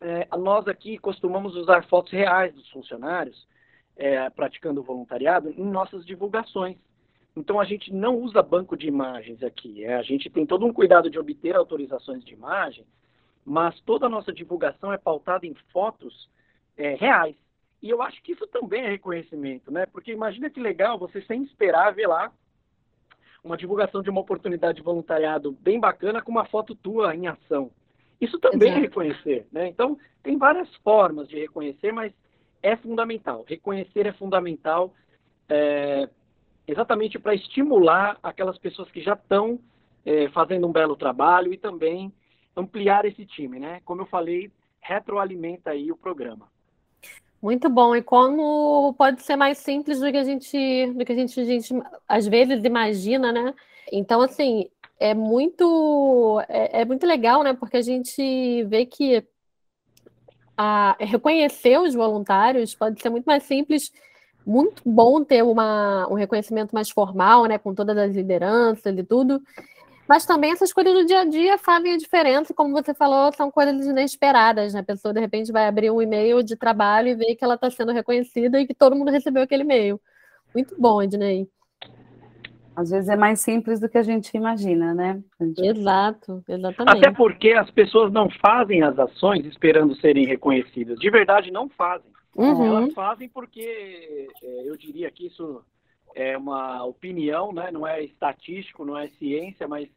[0.00, 3.46] É, nós aqui costumamos usar fotos reais dos funcionários
[3.96, 6.76] é, praticando voluntariado em nossas divulgações.
[7.36, 9.84] Então a gente não usa banco de imagens aqui.
[9.84, 12.86] É, a gente tem todo um cuidado de obter autorizações de imagem,
[13.44, 16.30] mas toda a nossa divulgação é pautada em fotos
[16.76, 17.36] é, reais.
[17.82, 19.84] E eu acho que isso também é reconhecimento, né?
[19.86, 22.32] Porque imagina que legal você sem esperar ver lá
[23.42, 27.70] uma divulgação de uma oportunidade de voluntariado bem bacana com uma foto tua em ação.
[28.18, 28.78] Isso também é Exato.
[28.78, 29.68] é reconhecer, né?
[29.68, 32.12] Então, tem várias formas de reconhecer, mas
[32.62, 33.44] é fundamental.
[33.46, 34.94] Reconhecer é fundamental.
[35.46, 36.08] É,
[36.66, 39.58] exatamente para estimular aquelas pessoas que já estão
[40.04, 42.12] é, fazendo um belo trabalho e também
[42.56, 43.80] ampliar esse time, né?
[43.84, 44.50] Como eu falei,
[44.80, 46.48] retroalimenta aí o programa.
[47.42, 47.94] Muito bom.
[47.94, 51.44] E como pode ser mais simples do que a gente, do que a gente, a
[51.44, 51.74] gente
[52.08, 53.54] às vezes imagina, né?
[53.92, 57.52] Então, assim, é muito, é, é muito legal, né?
[57.52, 59.22] Porque a gente vê que
[60.56, 63.92] a, reconhecer os voluntários pode ser muito mais simples
[64.46, 69.40] muito bom ter uma, um reconhecimento mais formal, né, com todas as lideranças e tudo.
[70.08, 73.50] Mas também essas coisas do dia a dia fazem a diferença, como você falou, são
[73.50, 74.80] coisas inesperadas, né?
[74.80, 77.70] A pessoa de repente vai abrir um e-mail de trabalho e ver que ela está
[77.70, 79.98] sendo reconhecida e que todo mundo recebeu aquele e-mail.
[80.54, 81.48] Muito bom, Ednei.
[82.76, 85.22] Às vezes é mais simples do que a gente imagina, né?
[85.40, 85.64] Gente...
[85.64, 86.98] Exato, exatamente.
[86.98, 90.98] Até porque as pessoas não fazem as ações esperando serem reconhecidas.
[90.98, 92.10] De verdade, não fazem.
[92.34, 92.64] Uhum.
[92.64, 95.64] Elas fazem porque é, eu diria que isso
[96.14, 97.70] é uma opinião, né?
[97.70, 99.88] não é estatístico, não é ciência, mas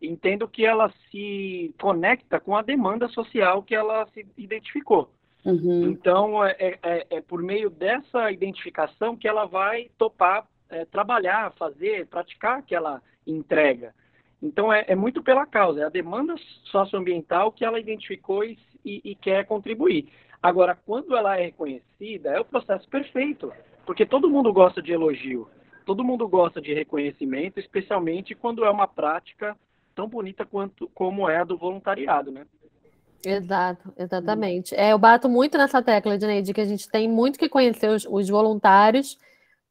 [0.00, 5.10] entendo que ela se conecta com a demanda social que ela se identificou.
[5.44, 5.90] Uhum.
[5.90, 11.52] Então, é, é, é, é por meio dessa identificação que ela vai topar é, trabalhar,
[11.52, 13.94] fazer, praticar aquela entrega.
[14.42, 19.00] Então, é, é, muito pela causa, é a demanda socioambiental que ela identificou e, e,
[19.04, 20.08] e quer contribuir.
[20.44, 23.50] Agora, quando ela é reconhecida, é o processo perfeito,
[23.86, 25.48] porque todo mundo gosta de elogio,
[25.86, 29.56] todo mundo gosta de reconhecimento, especialmente quando é uma prática
[29.94, 32.44] tão bonita quanto como é a do voluntariado, né?
[33.24, 34.74] Exato, exatamente.
[34.74, 38.04] É, eu bato muito nessa tecla, Edneide, que a gente tem muito que conhecer os,
[38.04, 39.18] os voluntários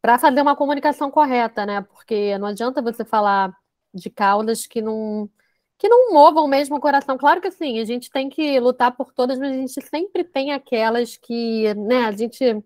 [0.01, 1.81] para fazer uma comunicação correta, né?
[1.81, 3.55] Porque não adianta você falar
[3.93, 5.29] de causas que não
[5.77, 7.17] que não movam mesmo o coração.
[7.17, 10.51] Claro que sim, a gente tem que lutar por todas, mas a gente sempre tem
[10.51, 12.63] aquelas que, né, a gente,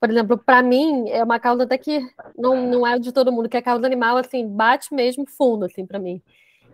[0.00, 2.00] por exemplo, para mim é uma causa até que
[2.36, 5.64] não, não é de todo mundo, que é a causa animal, assim, bate mesmo fundo,
[5.64, 6.22] assim, para mim.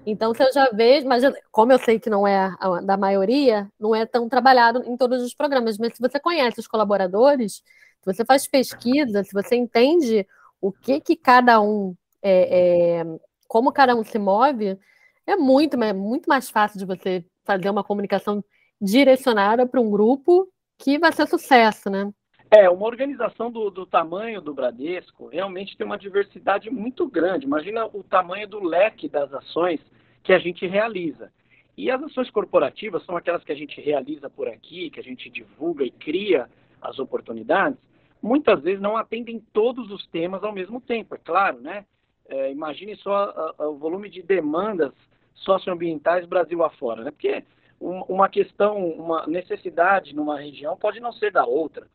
[0.06, 3.70] Então, se eu já vejo, mas como eu sei que não é a, da maioria,
[3.78, 8.06] não é tão trabalhado em todos os programas, mas se você conhece os colaboradores, se
[8.06, 10.26] você faz pesquisa, se você entende
[10.60, 13.06] o que que cada um, é, é,
[13.46, 14.78] como cada um se move,
[15.26, 18.44] é muito, é muito mais fácil de você fazer uma comunicação
[18.80, 22.10] direcionada para um grupo que vai ser sucesso, né?
[22.50, 27.46] É, uma organização do, do, tamanho do Bradesco realmente tem uma diversidade muito grande.
[27.46, 29.80] Imagina o tamanho do leque das ações
[30.22, 31.30] que a gente realiza.
[31.76, 35.30] E as ações corporativas são aquelas que a gente realiza por aqui, que a gente
[35.30, 36.50] divulga e cria
[36.82, 37.78] as oportunidades.
[38.20, 41.86] Muitas vezes não atendem todos os temas ao mesmo tempo, é claro, né?
[42.30, 44.92] É, imagine só a, a, o volume de demandas
[45.34, 47.10] socioambientais Brasil afora, né?
[47.10, 47.44] Porque
[47.80, 51.88] uma questão, uma necessidade numa região pode não ser da outra.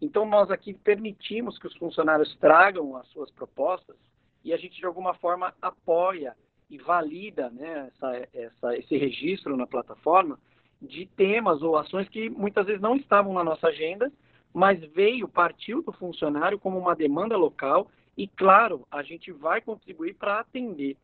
[0.00, 3.96] Então, nós aqui permitimos que os funcionários tragam as suas propostas
[4.44, 6.36] e a gente, de alguma forma, apoia
[6.70, 10.38] e valida né, essa, essa, esse registro na plataforma
[10.80, 14.10] de temas ou ações que muitas vezes não estavam na nossa agenda,
[14.54, 20.14] mas veio, partiu do funcionário como uma demanda local e, claro, a gente vai contribuir
[20.14, 20.96] para atender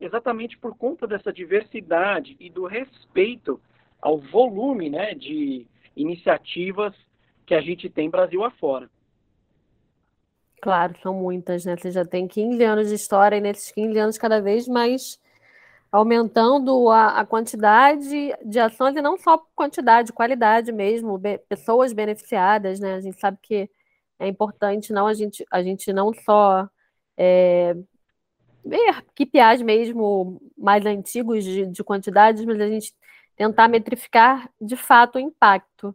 [0.00, 3.60] exatamente por conta dessa diversidade e do respeito
[4.00, 6.94] ao volume né, de iniciativas
[7.46, 8.90] que a gente tem Brasil afora.
[10.60, 11.76] Claro, são muitas, né?
[11.76, 15.18] Você já tem 15 anos de história e nesses 15 anos cada vez mais
[15.92, 22.80] aumentando a, a quantidade de ações e não só quantidade, qualidade mesmo, be pessoas beneficiadas,
[22.80, 22.94] né?
[22.94, 23.70] A gente sabe que
[24.18, 26.68] é importante não a gente, a gente não só
[27.16, 27.74] é,
[28.64, 32.94] ver KPIs mesmo mais antigos de, de quantidades, mas a gente
[33.36, 35.94] tentar metrificar de fato o impacto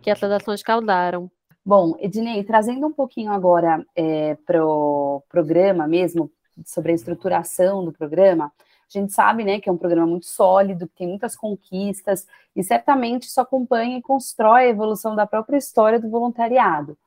[0.00, 1.30] que essas ações causaram.
[1.64, 6.30] Bom, Ednei, trazendo um pouquinho agora é, para o programa mesmo,
[6.66, 8.52] sobre a estruturação do programa,
[8.94, 12.62] a gente sabe né, que é um programa muito sólido, que tem muitas conquistas, e
[12.62, 16.98] certamente isso acompanha e constrói a evolução da própria história do voluntariado.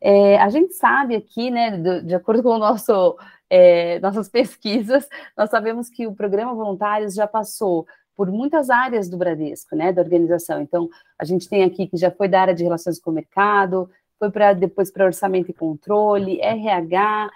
[0.00, 3.16] É, a gente sabe aqui, né, do, de acordo com nosso,
[3.48, 7.86] é, nossas pesquisas, nós sabemos que o programa Voluntários já passou
[8.16, 10.60] por muitas áreas do Bradesco, né, da organização.
[10.60, 13.90] Então, a gente tem aqui que já foi da área de relações com o mercado,
[14.18, 17.30] foi para depois para orçamento e controle, RH,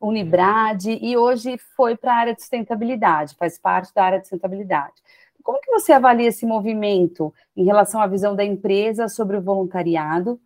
[0.00, 4.94] Unibrade, e hoje foi para a área de sustentabilidade, faz parte da área de sustentabilidade.
[5.42, 10.38] Como que você avalia esse movimento em relação à visão da empresa sobre o voluntariado?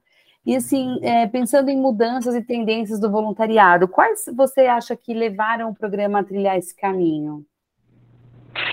[0.45, 5.71] E assim, é, pensando em mudanças e tendências do voluntariado, quais você acha que levaram
[5.71, 7.47] o programa a trilhar esse caminho?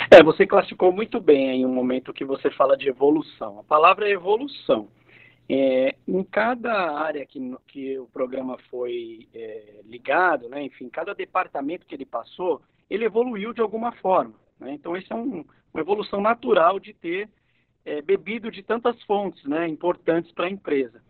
[0.09, 3.59] É, você classificou muito bem em um momento que você fala de evolução.
[3.59, 4.87] A palavra é evolução.
[5.47, 11.85] É, em cada área que, que o programa foi é, ligado, né, enfim, cada departamento
[11.85, 14.33] que ele passou, ele evoluiu de alguma forma.
[14.59, 14.73] Né?
[14.73, 17.29] Então, isso é um, uma evolução natural de ter
[17.85, 21.01] é, bebido de tantas fontes né, importantes para a empresa.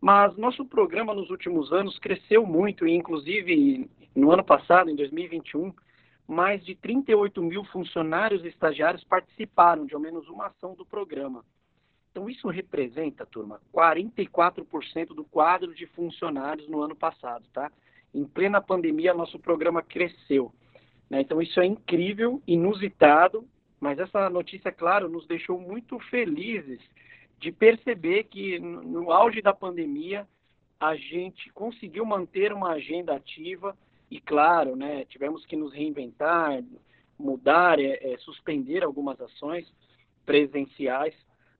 [0.00, 5.72] Mas nosso programa nos últimos anos cresceu muito, e inclusive no ano passado, em 2021,
[6.26, 11.44] mais de 38 mil funcionários e estagiários participaram de ao menos uma ação do programa.
[12.10, 17.70] Então, isso representa, turma, 44% do quadro de funcionários no ano passado, tá?
[18.12, 20.52] Em plena pandemia, nosso programa cresceu.
[21.08, 21.20] Né?
[21.20, 23.46] Então, isso é incrível, inusitado,
[23.78, 26.80] mas essa notícia, claro, nos deixou muito felizes
[27.40, 30.28] de perceber que, no auge da pandemia,
[30.78, 33.76] a gente conseguiu manter uma agenda ativa,
[34.10, 36.62] e claro, né, tivemos que nos reinventar,
[37.18, 39.72] mudar, é, é, suspender algumas ações
[40.26, 41.14] presenciais,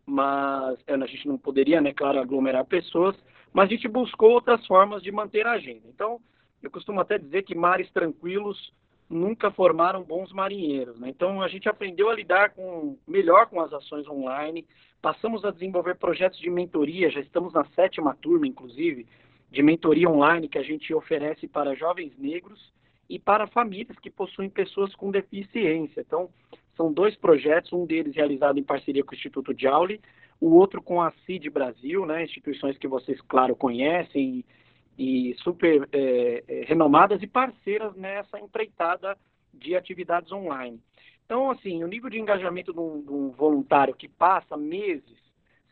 [0.04, 3.16] mas é, a gente não poderia, né, claro, aglomerar pessoas,
[3.52, 5.86] mas a gente buscou outras formas de manter a agenda.
[5.88, 6.20] Então,
[6.62, 8.72] eu costumo até dizer que mares tranquilos
[9.11, 10.99] nunca formaram bons marinheiros.
[11.01, 11.09] Né?
[11.09, 14.64] Então, a gente aprendeu a lidar com, melhor com as ações online,
[15.03, 19.07] passamos a desenvolver projetos de mentoria, já estamos na sétima turma, inclusive,
[19.51, 22.73] de mentoria online que a gente oferece para jovens negros
[23.09, 26.03] e para famílias que possuem pessoas com deficiência.
[26.03, 26.31] Então,
[26.77, 30.01] são dois projetos, um deles realizado em parceria com o Instituto Jauli,
[30.40, 34.44] o outro com a CID Brasil, né, instituições que vocês, claro, conhecem
[35.00, 39.16] e, super é, é, renomadas e parceiras nessa empreitada
[39.54, 40.78] de atividades online.
[41.24, 45.18] Então, assim, o nível de engajamento de um, de um voluntário que passa meses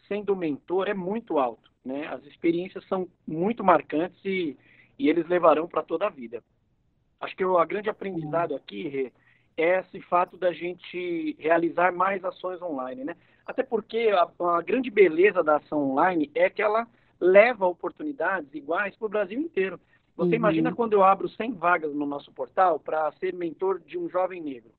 [0.06, 1.70] sendo mentor é muito alto.
[1.84, 2.06] Né?
[2.06, 4.56] As experiências são muito marcantes e,
[4.98, 6.42] e eles levarão para toda a vida.
[7.20, 9.12] Acho que o grande aprendizado aqui
[9.58, 13.16] é esse fato da gente realizar mais ações online, né?
[13.44, 16.86] Até porque a, a grande beleza da ação online é que ela
[17.20, 19.81] leva oportunidades iguais para o Brasil inteiro.
[20.16, 20.37] Você uhum.
[20.37, 24.42] imagina quando eu abro 100 vagas no nosso portal para ser mentor de um jovem
[24.42, 24.70] negro.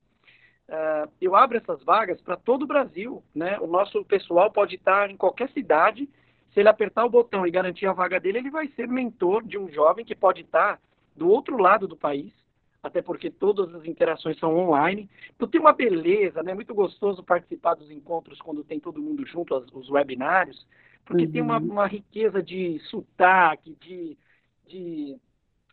[0.68, 3.58] Uh, eu abro essas vagas para todo o Brasil, né?
[3.58, 6.08] O nosso pessoal pode estar em qualquer cidade
[6.52, 9.56] se ele apertar o botão e garantir a vaga dele, ele vai ser mentor de
[9.56, 10.80] um jovem que pode estar
[11.16, 12.32] do outro lado do país,
[12.82, 15.08] até porque todas as interações são online.
[15.34, 16.52] Então tem uma beleza, né?
[16.52, 20.66] Muito gostoso participar dos encontros quando tem todo mundo junto, os webinários,
[21.04, 21.32] porque uhum.
[21.32, 21.70] tem uma, uhum.
[21.70, 24.16] uma, riqueza de sotaque, de,
[24.66, 25.16] de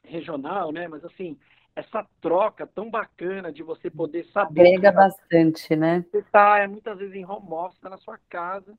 [0.04, 0.88] regional, né?
[0.88, 1.38] Mas assim,
[1.76, 4.62] essa troca tão bacana de você poder saber.
[4.62, 6.04] Agrega bastante, né?
[6.10, 8.78] Você está é, muitas vezes em home office, tá na sua casa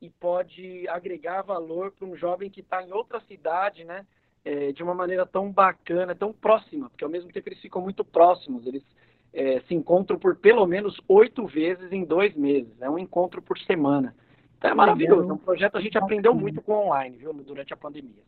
[0.00, 4.06] e pode agregar valor para um jovem que está em outra cidade, né?
[4.44, 8.04] É, de uma maneira tão bacana, tão próxima, porque ao mesmo tempo eles ficam muito
[8.04, 8.84] próximos, eles
[9.32, 12.90] é, se encontram por pelo menos oito vezes em dois meses, é né?
[12.90, 14.14] um encontro por semana.
[14.58, 17.76] Então é maravilhoso, é um projeto a gente aprendeu muito com online, viu, durante a
[17.76, 18.22] pandemia.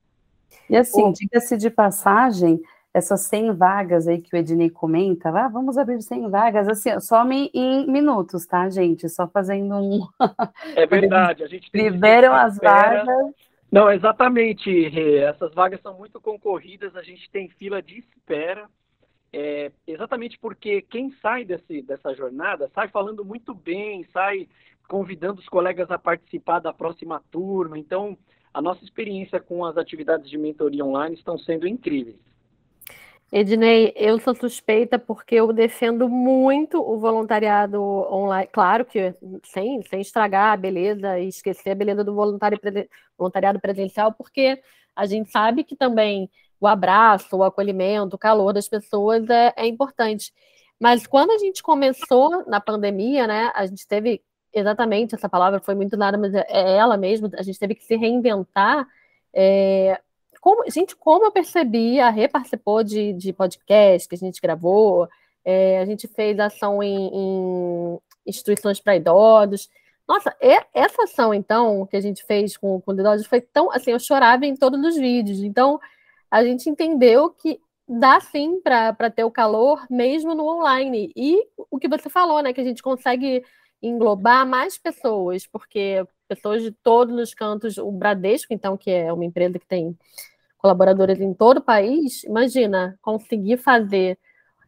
[0.69, 2.61] E assim, diga-se de passagem,
[2.95, 7.51] essas 100 vagas aí que o Ednei comenta, ah, vamos abrir 100 vagas, assim, some
[7.53, 9.09] em minutos, tá, gente?
[9.09, 10.07] Só fazendo um.
[10.77, 13.07] É verdade, a gente liberam as vagas.
[13.71, 18.69] Não, exatamente, essas vagas são muito concorridas, a gente tem fila de espera,
[19.33, 24.49] é, exatamente porque quem sai desse, dessa jornada sai falando muito bem, sai
[24.91, 28.19] convidando os colegas a participar da próxima turma, então
[28.53, 32.19] a nossa experiência com as atividades de mentoria online estão sendo incríveis.
[33.33, 38.49] Ednei, eu sou suspeita porque eu defendo muito o voluntariado online.
[38.53, 39.15] Claro que
[39.45, 44.61] sem, sem estragar a beleza e esquecer a beleza do voluntariado presencial, porque
[44.97, 46.29] a gente sabe que também
[46.61, 50.33] o abraço, o acolhimento, o calor das pessoas é, é importante.
[50.81, 54.21] Mas quando a gente começou na pandemia, né, a gente teve
[54.53, 57.31] exatamente essa palavra foi muito nada, mas é, é ela mesmo.
[57.37, 58.87] A gente teve que se reinventar.
[59.33, 60.01] É,
[60.41, 65.09] como, gente, como eu percebi, a Rê participou de, de podcast que a gente gravou,
[65.45, 69.69] é, a gente fez ação em, em instituições para idosos.
[70.09, 70.35] Nossa,
[70.75, 73.71] essa ação, então, que a gente fez com, com idosos foi tão.
[73.71, 75.41] Assim, eu chorava em todos os vídeos.
[75.41, 75.79] Então,
[76.31, 81.13] a gente entendeu que dá sim para ter o calor mesmo no online.
[81.15, 81.39] E
[81.71, 82.53] o que você falou, né?
[82.53, 83.45] Que a gente consegue
[83.83, 89.25] englobar mais pessoas, porque pessoas de todos os cantos, o Bradesco, então, que é uma
[89.25, 89.97] empresa que tem
[90.59, 94.19] colaboradores em todo o país, imagina conseguir fazer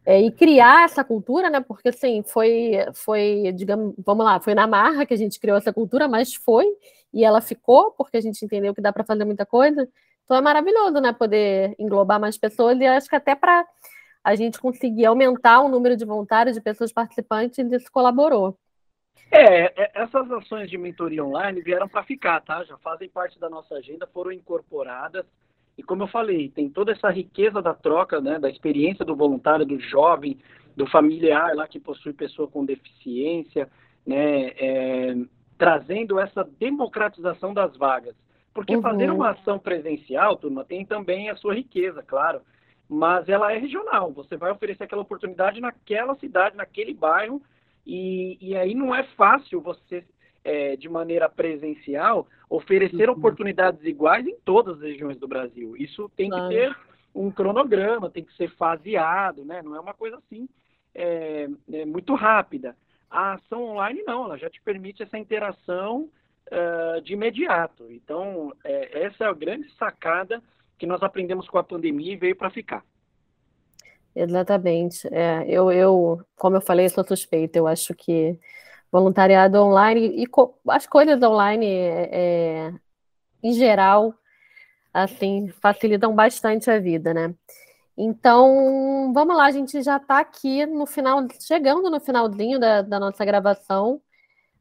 [0.05, 1.61] é, e criar essa cultura, né?
[1.61, 5.71] Porque assim, foi, foi, digamos, vamos lá, foi na marra que a gente criou essa
[5.71, 6.65] cultura, mas foi,
[7.13, 9.87] e ela ficou, porque a gente entendeu que dá para fazer muita coisa.
[10.25, 11.13] Então é maravilhoso, né?
[11.13, 13.65] Poder englobar mais pessoas, e acho que até para
[14.23, 18.57] a gente conseguir aumentar o número de voluntários, de pessoas participantes, isso colaborou.
[19.31, 22.63] É, é, essas ações de mentoria online vieram para ficar, tá?
[22.63, 25.25] Já fazem parte da nossa agenda, foram incorporadas.
[25.77, 29.65] E como eu falei, tem toda essa riqueza da troca, né, da experiência do voluntário,
[29.65, 30.37] do jovem,
[30.75, 33.67] do familiar lá que possui pessoa com deficiência,
[34.05, 35.15] né, é,
[35.57, 38.15] trazendo essa democratização das vagas.
[38.53, 38.83] Porque uhum.
[38.83, 42.41] fazer uma ação presencial, turma, tem também a sua riqueza, claro,
[42.87, 44.11] mas ela é regional.
[44.11, 47.41] Você vai oferecer aquela oportunidade naquela cidade, naquele bairro,
[47.85, 50.05] e, e aí não é fácil você,
[50.43, 53.15] é, de maneira presencial, oferecer uhum.
[53.15, 55.75] oportunidades iguais em todas as regiões do Brasil.
[55.77, 56.49] Isso tem claro.
[56.49, 56.75] que ter
[57.13, 59.61] um cronograma, tem que ser faseado, né?
[59.61, 60.47] Não é uma coisa assim
[60.93, 62.75] é, é muito rápida.
[63.09, 66.09] A ação online não, ela já te permite essa interação
[66.51, 67.91] uh, de imediato.
[67.91, 70.41] Então, é, essa é a grande sacada
[70.77, 72.83] que nós aprendemos com a pandemia e veio para ficar.
[74.15, 75.07] Exatamente.
[75.11, 77.57] É, eu, eu, como eu falei, sou suspeita.
[77.57, 78.39] Eu acho que
[78.91, 80.27] voluntariado online e
[80.69, 82.73] as coisas online, é, é,
[83.41, 84.13] em geral,
[84.93, 87.33] assim, facilitam bastante a vida, né?
[87.97, 92.99] Então, vamos lá, a gente já está aqui no final, chegando no finalzinho da, da
[92.99, 94.01] nossa gravação.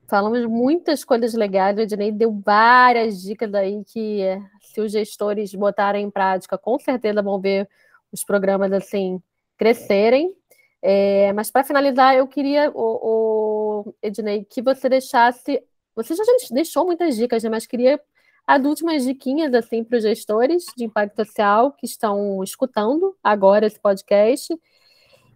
[0.09, 4.21] Falamos muitas coisas legais, o Ednei deu várias dicas aí que,
[4.63, 7.69] se os gestores botarem em prática, com certeza vão ver
[8.13, 9.23] os programas assim
[9.57, 10.35] crescerem.
[10.81, 15.63] É, mas para finalizar, eu queria, o, o, Ednei, que você deixasse.
[15.95, 17.51] Você já deixou muitas dicas, né?
[17.51, 18.01] Mas queria
[18.47, 23.79] as últimas diquinhas assim para os gestores de impacto social que estão escutando agora esse
[23.79, 24.59] podcast.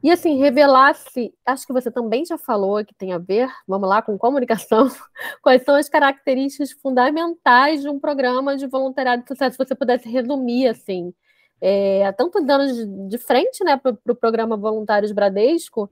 [0.03, 4.03] E assim, revelasse, acho que você também já falou que tem a ver, vamos lá,
[4.03, 4.89] com comunicação,
[5.43, 10.09] quais são as características fundamentais de um programa de voluntariado de sucesso, se você pudesse
[10.09, 11.13] resumir assim,
[11.61, 15.91] é, há tantos anos de, frente né, para o pro programa Voluntários Bradesco,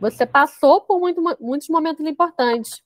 [0.00, 2.82] você passou por muito, muitos momentos importantes.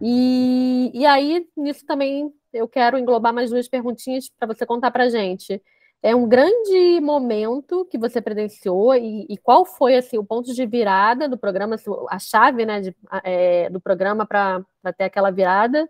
[0.00, 5.04] E, e aí, nisso também, eu quero englobar mais duas perguntinhas para você contar para
[5.04, 5.60] a gente.
[6.02, 10.66] É um grande momento que você presenciou e, e, qual foi assim, o ponto de
[10.66, 11.76] virada do programa,
[12.10, 14.62] a chave né, de, é, do programa para
[14.98, 15.88] ter aquela virada?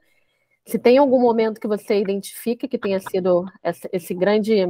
[0.65, 4.65] Se tem algum momento que você identifica que tenha sido esse, esse grande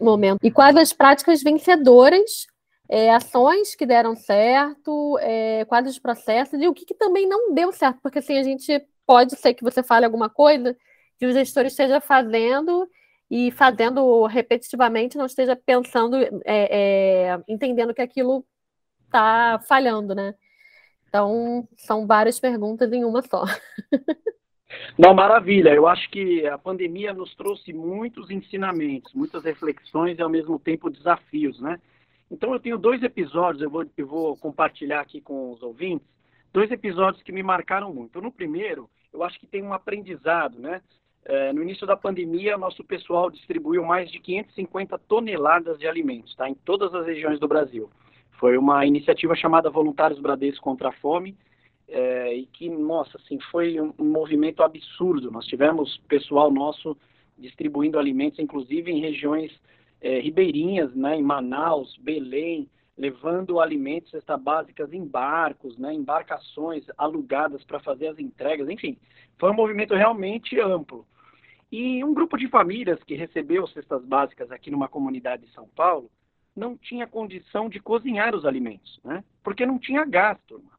[0.00, 0.38] momento.
[0.42, 2.46] E quais as práticas vencedoras,
[2.88, 7.54] é, ações que deram certo, é, quais os processos e o que, que, também não
[7.54, 10.76] deu certo, porque assim a gente pode ser que você fale alguma coisa
[11.18, 12.88] que o gestor esteja fazendo
[13.30, 18.44] e fazendo repetitivamente, não esteja pensando, é, é entendendo que aquilo
[19.06, 20.34] está falhando, né?
[21.08, 23.44] Então, são várias perguntas em uma só.
[24.98, 25.74] Não, maravilha.
[25.74, 30.90] Eu acho que a pandemia nos trouxe muitos ensinamentos, muitas reflexões e ao mesmo tempo
[30.90, 31.80] desafios, né?
[32.30, 36.06] Então eu tenho dois episódios, eu vou, eu vou compartilhar aqui com os ouvintes,
[36.52, 38.20] dois episódios que me marcaram muito.
[38.20, 40.80] No primeiro, eu acho que tem um aprendizado, né?
[41.26, 46.48] É, no início da pandemia, nosso pessoal distribuiu mais de 550 toneladas de alimentos, tá?
[46.48, 47.90] Em todas as regiões do Brasil.
[48.32, 51.36] Foi uma iniciativa chamada Voluntários Bradesco contra a Fome,
[51.88, 55.30] é, e que, nossa, assim, foi um, um, movimento absurdo.
[55.30, 56.96] Nós tivemos pessoal nosso
[57.36, 59.52] distribuindo alimentos, inclusive em regiões
[60.00, 67.64] é, ribeirinhas, né, em Manaus, Belém, levando alimentos, cestas básicas em barcos, né, embarcações alugadas
[67.64, 68.96] para fazer as entregas, enfim,
[69.38, 71.04] foi um movimento realmente amplo.
[71.72, 76.08] E um grupo de famílias que recebeu cestas básicas aqui numa comunidade de São Paulo
[76.54, 79.24] não tinha condição de cozinhar os alimentos, né?
[79.42, 80.70] Porque não tinha gás, turma.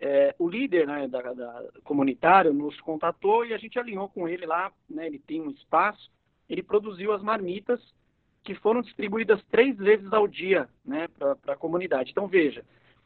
[0.00, 4.46] É, o líder né, da, da, comunitário nos contatou e a gente alinhou com ele
[4.46, 6.10] lá, né, ele tem um espaço,
[6.48, 7.80] ele produziu as marmitas
[8.44, 12.12] que foram distribuídas três vezes ao dia né, para a comunidade.
[12.12, 12.64] Então, veja,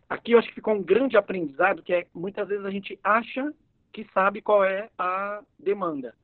[0.09, 3.53] aqui eu acho que ficou um grande aprendizado, que é muitas vezes a gente acha
[3.93, 6.15] que sabe qual é a demanda,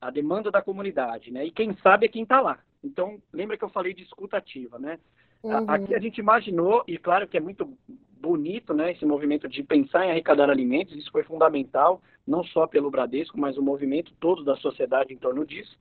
[0.00, 1.44] a demanda da comunidade, né?
[1.44, 2.58] E quem sabe é quem está lá.
[2.82, 4.98] Então, lembra que eu falei de escuta ativa, né?
[5.42, 5.64] Uhum.
[5.68, 7.76] Aqui a gente imaginou, e claro que é muito
[8.20, 12.90] bonito, né, esse movimento de pensar em arrecadar alimentos, isso foi fundamental, não só pelo
[12.90, 15.78] Bradesco, mas o movimento todo da sociedade em torno disso.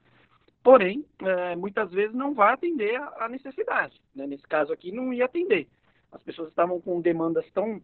[0.63, 4.01] Porém, é, muitas vezes não vai atender a, necessidade.
[4.13, 4.27] Né?
[4.27, 5.67] Nesse caso aqui, não ia atender.
[6.11, 7.81] As pessoas estavam com demandas tão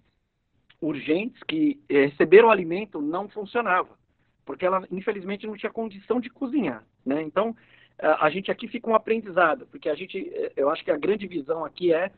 [0.82, 3.97] urgentes que é, receber o alimento não funcionava,
[4.45, 6.86] porque ela, infelizmente, não tinha condição de cozinhar.
[7.06, 7.22] Né?
[7.22, 7.56] Então,
[7.99, 11.28] a gente aqui fica um aprendizado, porque a gente, é, eu acho que a grande
[11.28, 12.12] visão aqui é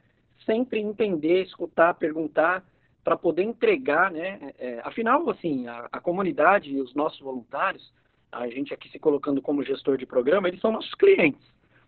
[0.46, 2.64] sempre entender, escutar, perguntar,
[3.04, 4.52] para poder entregar, né?
[4.58, 7.94] É, afinal, assim, a, a, comunidade e os nossos voluntários,
[8.32, 11.42] a gente aqui se colocando como gestor de programa, eles são nossos clientes,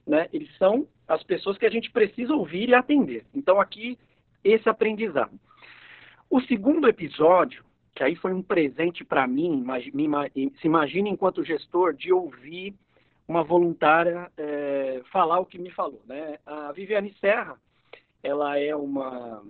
[0.06, 0.30] né?
[0.32, 3.26] Eles são as pessoas que a gente precisa ouvir e atender.
[3.34, 3.98] Então, aqui,
[4.44, 5.40] esse aprendizado.
[6.30, 9.66] O segundo episódio, que aí foi um presente para mim,
[10.62, 12.76] se imagine enquanto gestor, de ouvir
[13.28, 16.38] uma voluntária é, falar o que me falou, né?
[16.46, 17.58] A Viviane Serra,
[18.28, 19.42] ela é uma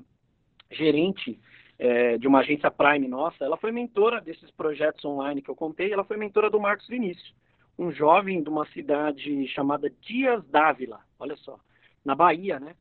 [0.71, 1.39] gerente
[1.79, 5.91] é, de uma agência Prime nossa, ela foi mentora desses projetos online que eu contei,
[5.91, 7.33] ela foi mentora do Marcos Vinícius,
[7.77, 11.59] um jovem de uma cidade chamada Dias Dávila, olha só,
[12.05, 12.75] na Bahia, né?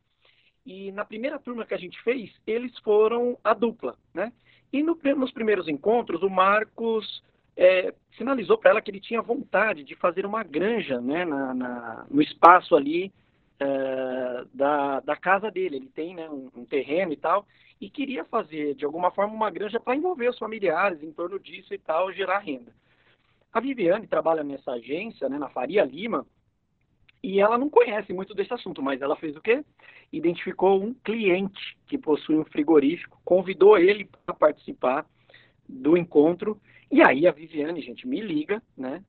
[0.65, 4.33] E na primeira turma que a gente fez, eles foram a dupla, né?
[4.73, 7.23] E no, nos primeiros encontros, o Marcos
[7.57, 12.07] é, sinalizou para ela que ele tinha vontade de fazer uma granja, né, na, na
[12.11, 13.13] no espaço ali
[13.59, 15.77] é, da, da casa dele.
[15.77, 17.47] Ele tem né, um, um, terreno e tal,
[17.81, 21.73] e queria fazer, de alguma forma, uma granja para envolver os familiares em torno disso
[21.75, 22.73] e tal, gerar renda.
[23.53, 26.27] A Viviane trabalha nessa agência, né, na Faria Lima,
[27.23, 29.65] e ela não conhece muito desse assunto, mas ela fez o quê?
[30.13, 35.07] Identificou um cliente que possui um frigorífico, convidou ele para participar
[35.69, 39.03] do encontro, e aí a Viviane, gente, me liga, né?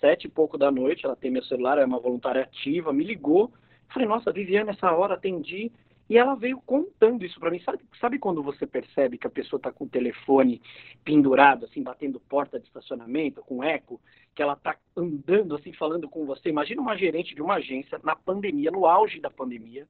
[0.00, 3.52] Sete e pouco da noite, ela tem meu celular, é uma voluntária ativa, me ligou,
[3.88, 5.72] Falei, nossa, Viviane, essa hora atendi.
[6.08, 7.60] E ela veio contando isso para mim.
[7.60, 10.62] Sabe, sabe quando você percebe que a pessoa está com o telefone
[11.04, 14.00] pendurado, assim, batendo porta de estacionamento, com eco,
[14.34, 16.48] que ela está andando, assim, falando com você?
[16.48, 19.86] Imagina uma gerente de uma agência na pandemia, no auge da pandemia,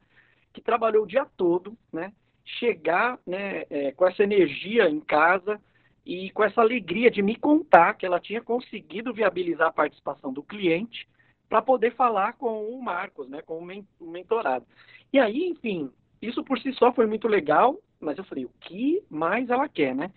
[0.52, 2.12] que trabalhou o dia todo, né?
[2.44, 5.60] Chegar né, é, com essa energia em casa
[6.04, 10.42] e com essa alegria de me contar que ela tinha conseguido viabilizar a participação do
[10.42, 11.06] cliente
[11.48, 14.66] para poder falar com o Marcos, né, com o mentorado.
[15.12, 15.90] E aí, enfim,
[16.20, 19.94] isso por si só foi muito legal, mas eu falei, o que mais ela quer,
[19.94, 20.12] né?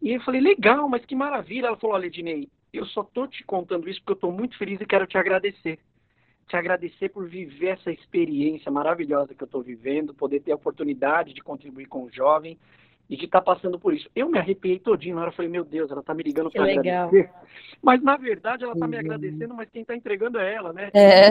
[0.00, 1.68] E eu falei, legal, mas que maravilha.
[1.68, 4.80] Ela falou, olha, Ednei, eu só tô te contando isso porque eu estou muito feliz
[4.80, 5.78] e quero te agradecer.
[6.46, 11.32] Te agradecer por viver essa experiência maravilhosa que eu estou vivendo, poder ter a oportunidade
[11.32, 12.58] de contribuir com o jovem
[13.08, 14.10] e de estar tá passando por isso.
[14.14, 16.64] Eu me arrepiei todinho na hora, eu falei, meu Deus, ela está me ligando para
[16.64, 17.30] agradecer.
[17.82, 18.90] Mas, na verdade, ela está uhum.
[18.90, 20.90] me agradecendo, mas quem está entregando é ela, né?
[20.92, 21.30] É.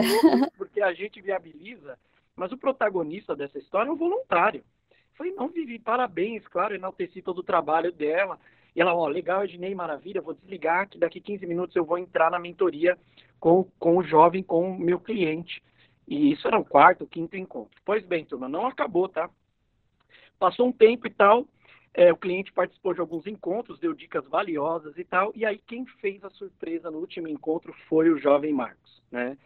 [0.56, 1.98] Porque a gente viabiliza,
[2.34, 4.62] mas o protagonista dessa história é o voluntário.
[4.90, 8.38] Eu falei, não, Vivi, parabéns, claro, enalteci todo o trabalho dela.
[8.74, 12.30] E ela, ó, legal, Ednei, maravilha, vou desligar que daqui 15 minutos eu vou entrar
[12.30, 12.96] na mentoria
[13.40, 15.62] com, com o jovem, com o meu cliente.
[16.06, 17.80] E isso era o quarto, quinto encontro.
[17.84, 19.30] Pois bem, turma, não acabou, tá?
[20.38, 21.46] Passou um tempo e tal,
[21.96, 25.86] é, o cliente participou de alguns encontros, deu dicas valiosas e tal, e aí quem
[25.86, 29.38] fez a surpresa no último encontro foi o jovem Marcos, né?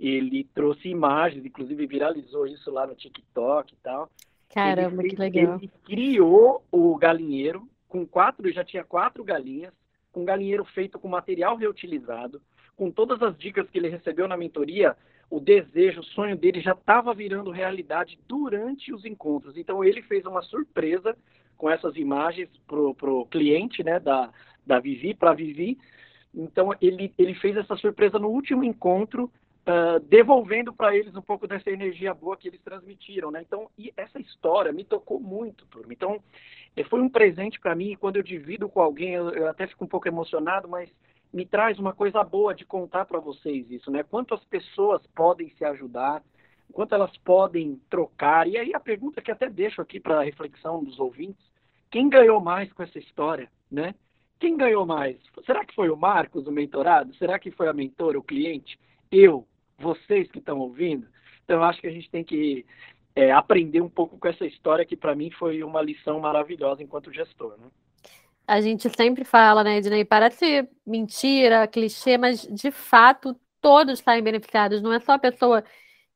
[0.00, 4.10] Ele trouxe imagens, inclusive viralizou isso lá no TikTok e tal.
[4.52, 5.58] Caramba, fez, que legal.
[5.58, 9.72] Ele criou o galinheiro com quatro, já tinha quatro galinhas,
[10.10, 12.42] com um galinheiro feito com material reutilizado,
[12.76, 14.96] com todas as dicas que ele recebeu na mentoria,
[15.30, 19.56] o desejo, o sonho dele já estava virando realidade durante os encontros.
[19.56, 21.16] Então ele fez uma surpresa
[21.56, 24.30] com essas imagens para o cliente né, da,
[24.66, 25.78] da Vivi, para Vivi.
[26.34, 29.30] Então, ele, ele fez essa surpresa no último encontro,
[29.66, 33.30] uh, devolvendo para eles um pouco dessa energia boa que eles transmitiram.
[33.30, 33.42] Né?
[33.42, 35.92] Então, essa história me tocou muito, turma.
[35.92, 36.22] Então,
[36.76, 39.66] eh, foi um presente para mim, e quando eu divido com alguém, eu, eu até
[39.66, 40.90] fico um pouco emocionado, mas
[41.32, 44.02] me traz uma coisa boa de contar para vocês isso, né?
[44.02, 46.22] Quanto as pessoas podem se ajudar,
[46.72, 48.48] quanto elas podem trocar.
[48.48, 51.44] E aí a pergunta que até deixo aqui para reflexão dos ouvintes,
[51.90, 53.94] quem ganhou mais com essa história, né?
[54.42, 55.16] quem ganhou mais?
[55.46, 57.14] Será que foi o Marcos, o mentorado?
[57.14, 58.76] Será que foi a mentora, o cliente?
[59.08, 59.46] Eu?
[59.78, 61.06] Vocês que estão ouvindo?
[61.44, 62.66] Então, eu acho que a gente tem que
[63.14, 67.12] é, aprender um pouco com essa história que, para mim, foi uma lição maravilhosa enquanto
[67.12, 67.56] gestor.
[67.56, 67.68] Né?
[68.44, 70.04] A gente sempre fala, né, Ednei?
[70.04, 74.82] Parece mentira, clichê, mas de fato todos saem beneficiados.
[74.82, 75.62] Não é só a pessoa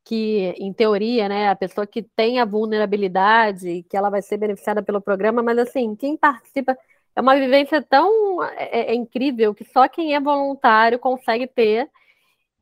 [0.07, 4.81] que, em teoria, né, a pessoa que tem a vulnerabilidade, que ela vai ser beneficiada
[4.81, 6.79] pelo programa, mas assim, quem participa
[7.17, 11.91] é uma vivência tão é, é incrível que só quem é voluntário consegue ter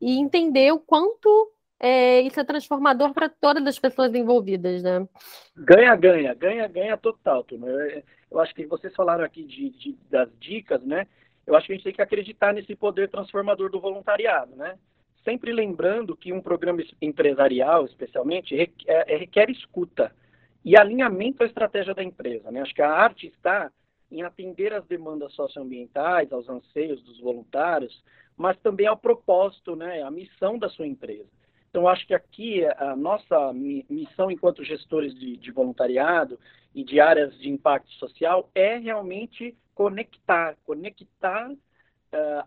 [0.01, 5.07] e entender o quanto é, isso é transformador para todas as pessoas envolvidas, né?
[5.55, 7.67] Ganha, ganha, ganha, ganha total, turma.
[7.67, 11.05] Eu, eu acho que vocês falaram aqui de, de, das dicas, né?
[11.45, 14.79] Eu acho que a gente tem que acreditar nesse poder transformador do voluntariado, né?
[15.25, 20.15] Sempre lembrando que um programa empresarial, especialmente, requer, é, requer escuta
[20.63, 22.61] e alinhamento à estratégia da empresa, né?
[22.61, 23.71] Acho que a arte está
[24.11, 28.03] em atender às demandas socioambientais, aos anseios dos voluntários,
[28.37, 31.27] mas também ao propósito, né, à missão da sua empresa.
[31.69, 36.39] Então, acho que aqui a nossa missão enquanto gestores de, de voluntariado
[36.73, 41.57] e de áreas de impacto social é realmente conectar, conectar uh,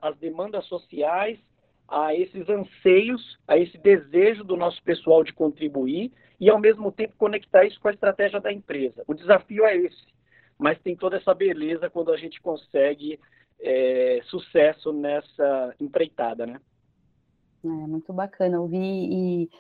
[0.01, 1.39] as demandas sociais
[1.89, 7.15] a esses anseios, a esse desejo do nosso pessoal de contribuir e, ao mesmo tempo,
[7.17, 9.03] conectar isso com a estratégia da empresa.
[9.07, 10.07] O desafio é esse,
[10.59, 13.19] mas tem toda essa beleza quando a gente consegue
[13.61, 16.61] é, sucesso nessa empreitada, né?
[17.65, 19.51] É muito bacana ouvir e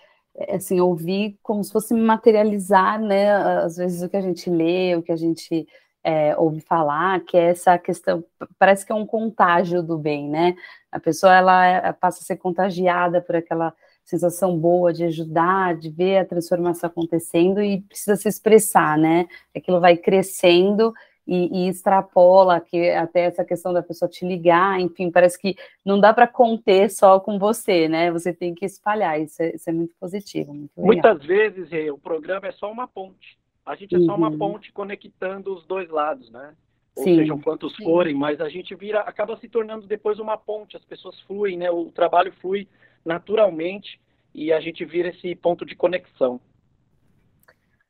[0.50, 3.32] assim ouvir como se fosse materializar, né?
[3.32, 5.66] Às vezes o que a gente lê, o que a gente
[6.04, 8.24] é, ouve falar, que é essa questão,
[8.58, 10.54] parece que é um contágio do bem, né?
[10.90, 13.74] A pessoa ela é, passa a ser contagiada por aquela
[14.04, 19.26] sensação boa de ajudar, de ver a transformação acontecendo e precisa se expressar, né?
[19.54, 20.94] Aquilo vai crescendo
[21.26, 26.00] e, e, extrapola que até essa questão da pessoa te ligar, enfim, parece que não
[26.00, 28.10] dá para conter só com você, né?
[28.10, 30.54] Você tem que espalhar, isso é, isso é muito positivo.
[30.54, 33.38] Muito Muitas vezes o programa é só uma ponte.
[33.66, 34.38] A gente é só uma uhum.
[34.38, 36.54] ponte conectando os dois lados, né?
[36.98, 37.14] Ou Sim.
[37.14, 37.84] sejam quantos Sim.
[37.84, 41.70] forem, mas a gente vira, acaba se tornando depois uma ponte, as pessoas fluem, né?
[41.70, 42.66] O trabalho flui
[43.04, 44.00] naturalmente
[44.34, 46.40] e a gente vira esse ponto de conexão.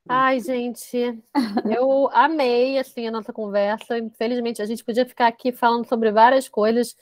[0.06, 0.96] Ai, gente,
[1.80, 3.96] eu amei assim a nossa conversa.
[3.96, 6.94] Infelizmente, a gente podia ficar aqui falando sobre várias coisas.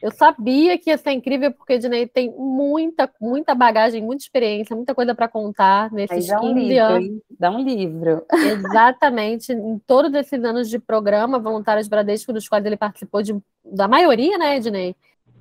[0.00, 4.94] Eu sabia que ia ser incrível, porque Dinei tem muita, muita bagagem, muita experiência, muita
[4.94, 7.08] coisa para contar nesses dá 15 um livro, anos.
[7.08, 7.22] Hein?
[7.38, 8.26] Dá um livro.
[8.32, 9.52] Exatamente.
[9.52, 14.36] Em todos esses anos de programa, Voluntários Bradesco, dos quais ele participou de, da maioria,
[14.38, 14.96] né, Ednei?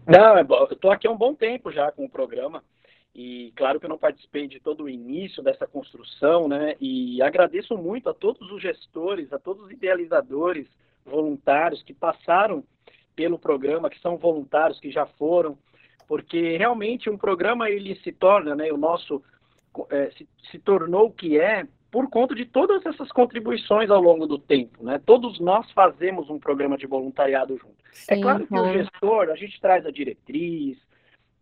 [0.05, 2.63] Não, é eu estou aqui há um bom tempo já com o programa.
[3.13, 6.75] E claro que eu não participei de todo o início dessa construção, né?
[6.79, 10.67] E agradeço muito a todos os gestores, a todos os idealizadores,
[11.05, 12.63] voluntários que passaram
[13.15, 15.57] pelo programa, que são voluntários, que já foram,
[16.07, 18.71] porque realmente um programa ele se torna, né?
[18.71, 19.23] O nosso
[19.89, 24.25] é, se, se tornou o que é por conta de todas essas contribuições ao longo
[24.25, 24.99] do tempo, né?
[25.05, 27.75] Todos nós fazemos um programa de voluntariado junto.
[28.07, 30.77] É Sim, é claro que o gestor, a gente traz a diretriz,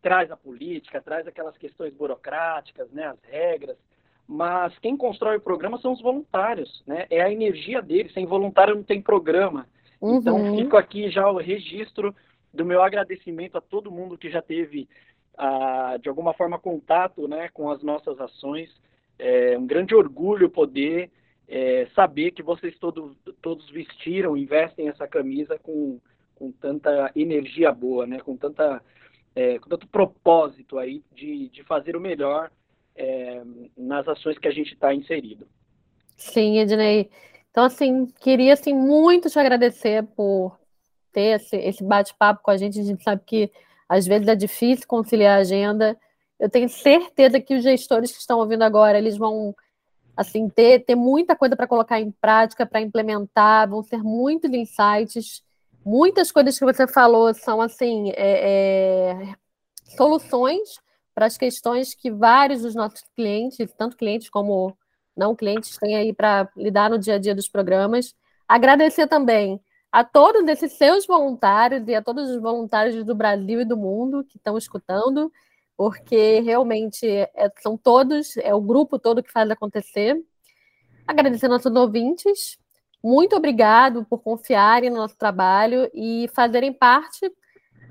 [0.01, 3.77] traz a política, traz aquelas questões burocráticas, né, as regras,
[4.27, 7.05] mas quem constrói o programa são os voluntários, né?
[7.09, 9.67] É a energia deles, sem voluntário não tem programa.
[10.01, 10.17] Uhum.
[10.17, 12.15] Então, fico aqui já o registro
[12.53, 14.87] do meu agradecimento a todo mundo que já teve,
[15.37, 18.69] ah, de alguma forma, contato né, com as nossas ações.
[19.17, 21.11] É um grande orgulho poder
[21.47, 25.99] é, saber que vocês todo, todos vestiram, investem essa camisa com,
[26.35, 28.81] com tanta energia boa, né, com tanta
[29.35, 32.51] é, com tanto propósito aí de, de fazer o melhor
[32.95, 33.41] é,
[33.77, 35.47] nas ações que a gente está inserido.
[36.17, 37.09] Sim, Ednei.
[37.51, 40.57] Então, assim, queria assim, muito te agradecer por
[41.11, 42.79] ter esse, esse bate-papo com a gente.
[42.79, 43.51] A gente sabe que
[43.87, 45.97] às vezes é difícil conciliar a agenda.
[46.39, 49.55] Eu tenho certeza que os gestores que estão ouvindo agora, eles vão
[50.15, 55.43] assim ter, ter muita coisa para colocar em prática, para implementar, vão ser muitos insights
[55.89, 59.35] muitas coisas que você falou são assim é, é,
[59.97, 60.79] soluções
[61.15, 64.77] para as questões que vários dos nossos clientes, tanto clientes como
[65.19, 68.15] não clientes, têm aí para lidar no dia a dia dos programas.
[68.47, 69.61] Agradecer também
[69.91, 74.23] a todos esses seus voluntários e a todos os voluntários do Brasil e do mundo
[74.23, 75.31] que estão escutando,
[75.77, 80.17] porque realmente é, são todos, é o grupo todo que faz acontecer.
[81.07, 82.57] Agradecer nossos ouvintes
[83.01, 87.31] muito obrigado por confiarem no nosso trabalho e fazerem parte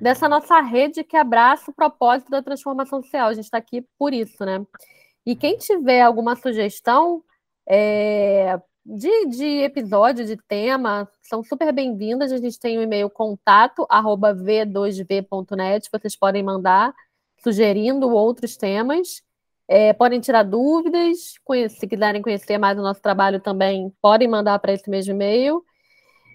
[0.00, 3.28] dessa nossa rede que abraça o propósito da transformação social.
[3.28, 4.64] A gente está aqui por isso, né?
[5.28, 7.22] E quem tiver alguma sugestão,
[7.68, 12.32] é, de, de episódio, de tema, são super bem-vindas.
[12.32, 16.94] A gente tem o um e-mail contato arroba v2v.net, vocês podem mandar
[17.44, 19.22] sugerindo outros temas.
[19.68, 21.34] É, podem tirar dúvidas,
[21.78, 25.62] se quiserem conhecer mais o nosso trabalho também, podem mandar para esse mesmo e-mail.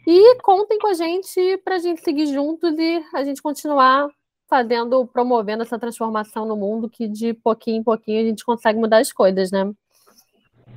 [0.05, 4.07] E contem com a gente para a gente seguir juntos e a gente continuar
[4.53, 8.99] fazendo, promovendo essa transformação no mundo que de pouquinho em pouquinho a gente consegue mudar
[8.99, 9.73] as coisas, né?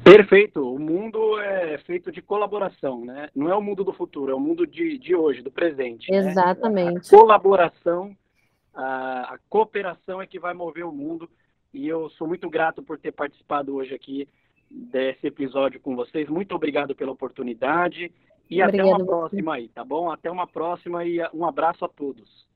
[0.02, 0.62] Perfeito.
[0.62, 3.28] O mundo é feito de colaboração, né?
[3.36, 6.10] Não é o mundo do futuro, é o mundo de, de hoje, do presente.
[6.10, 6.16] Né?
[6.16, 6.94] Exatamente.
[6.94, 7.00] Né?
[7.04, 8.16] A colaboração,
[8.72, 11.28] a, a cooperação é que vai mover o mundo.
[11.74, 14.26] E eu sou muito grato por ter participado hoje aqui
[14.70, 16.30] desse episódio com vocês.
[16.30, 18.10] Muito obrigado pela oportunidade.
[18.48, 20.10] E Obrigada, até uma próxima aí, tá bom?
[20.10, 22.46] Até uma próxima e um abraço a todos.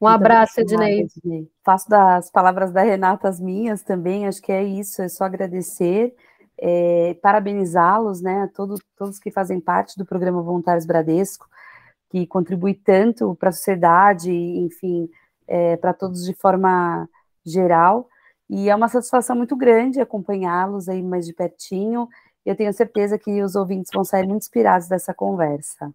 [0.00, 1.08] Um abraço, Ednei.
[1.64, 6.14] Faço das palavras da Renata as minhas também, acho que é isso, é só agradecer,
[6.56, 11.48] é, parabenizá-los, né, todos, todos que fazem parte do programa Voluntários Bradesco,
[12.10, 15.08] que contribui tanto para a sociedade, enfim,
[15.46, 17.08] é, para todos de forma
[17.44, 18.08] geral,
[18.48, 22.08] e é uma satisfação muito grande acompanhá-los aí mais de pertinho,
[22.46, 25.92] eu tenho certeza que os ouvintes vão sair muito inspirados dessa conversa.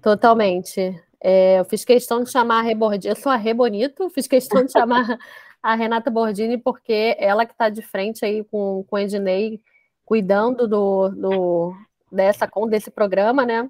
[0.00, 1.02] Totalmente.
[1.22, 4.72] É, eu fiz questão de chamar a Rebordini, eu sou a Rebonito, fiz questão de
[4.72, 5.18] chamar
[5.62, 9.60] a Renata Bordini, porque ela que está de frente aí com, com o Ednei,
[10.04, 11.74] cuidando do, do,
[12.10, 13.68] dessa, desse programa, né?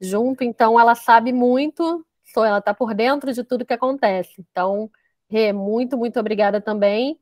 [0.00, 2.04] Junto, então ela sabe muito,
[2.36, 4.34] ela está por dentro de tudo que acontece.
[4.50, 4.90] Então,
[5.28, 7.18] Rê, muito, muito obrigada também.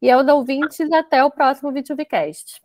[0.00, 2.60] E aos ouvintes, até o próximo VTVcast.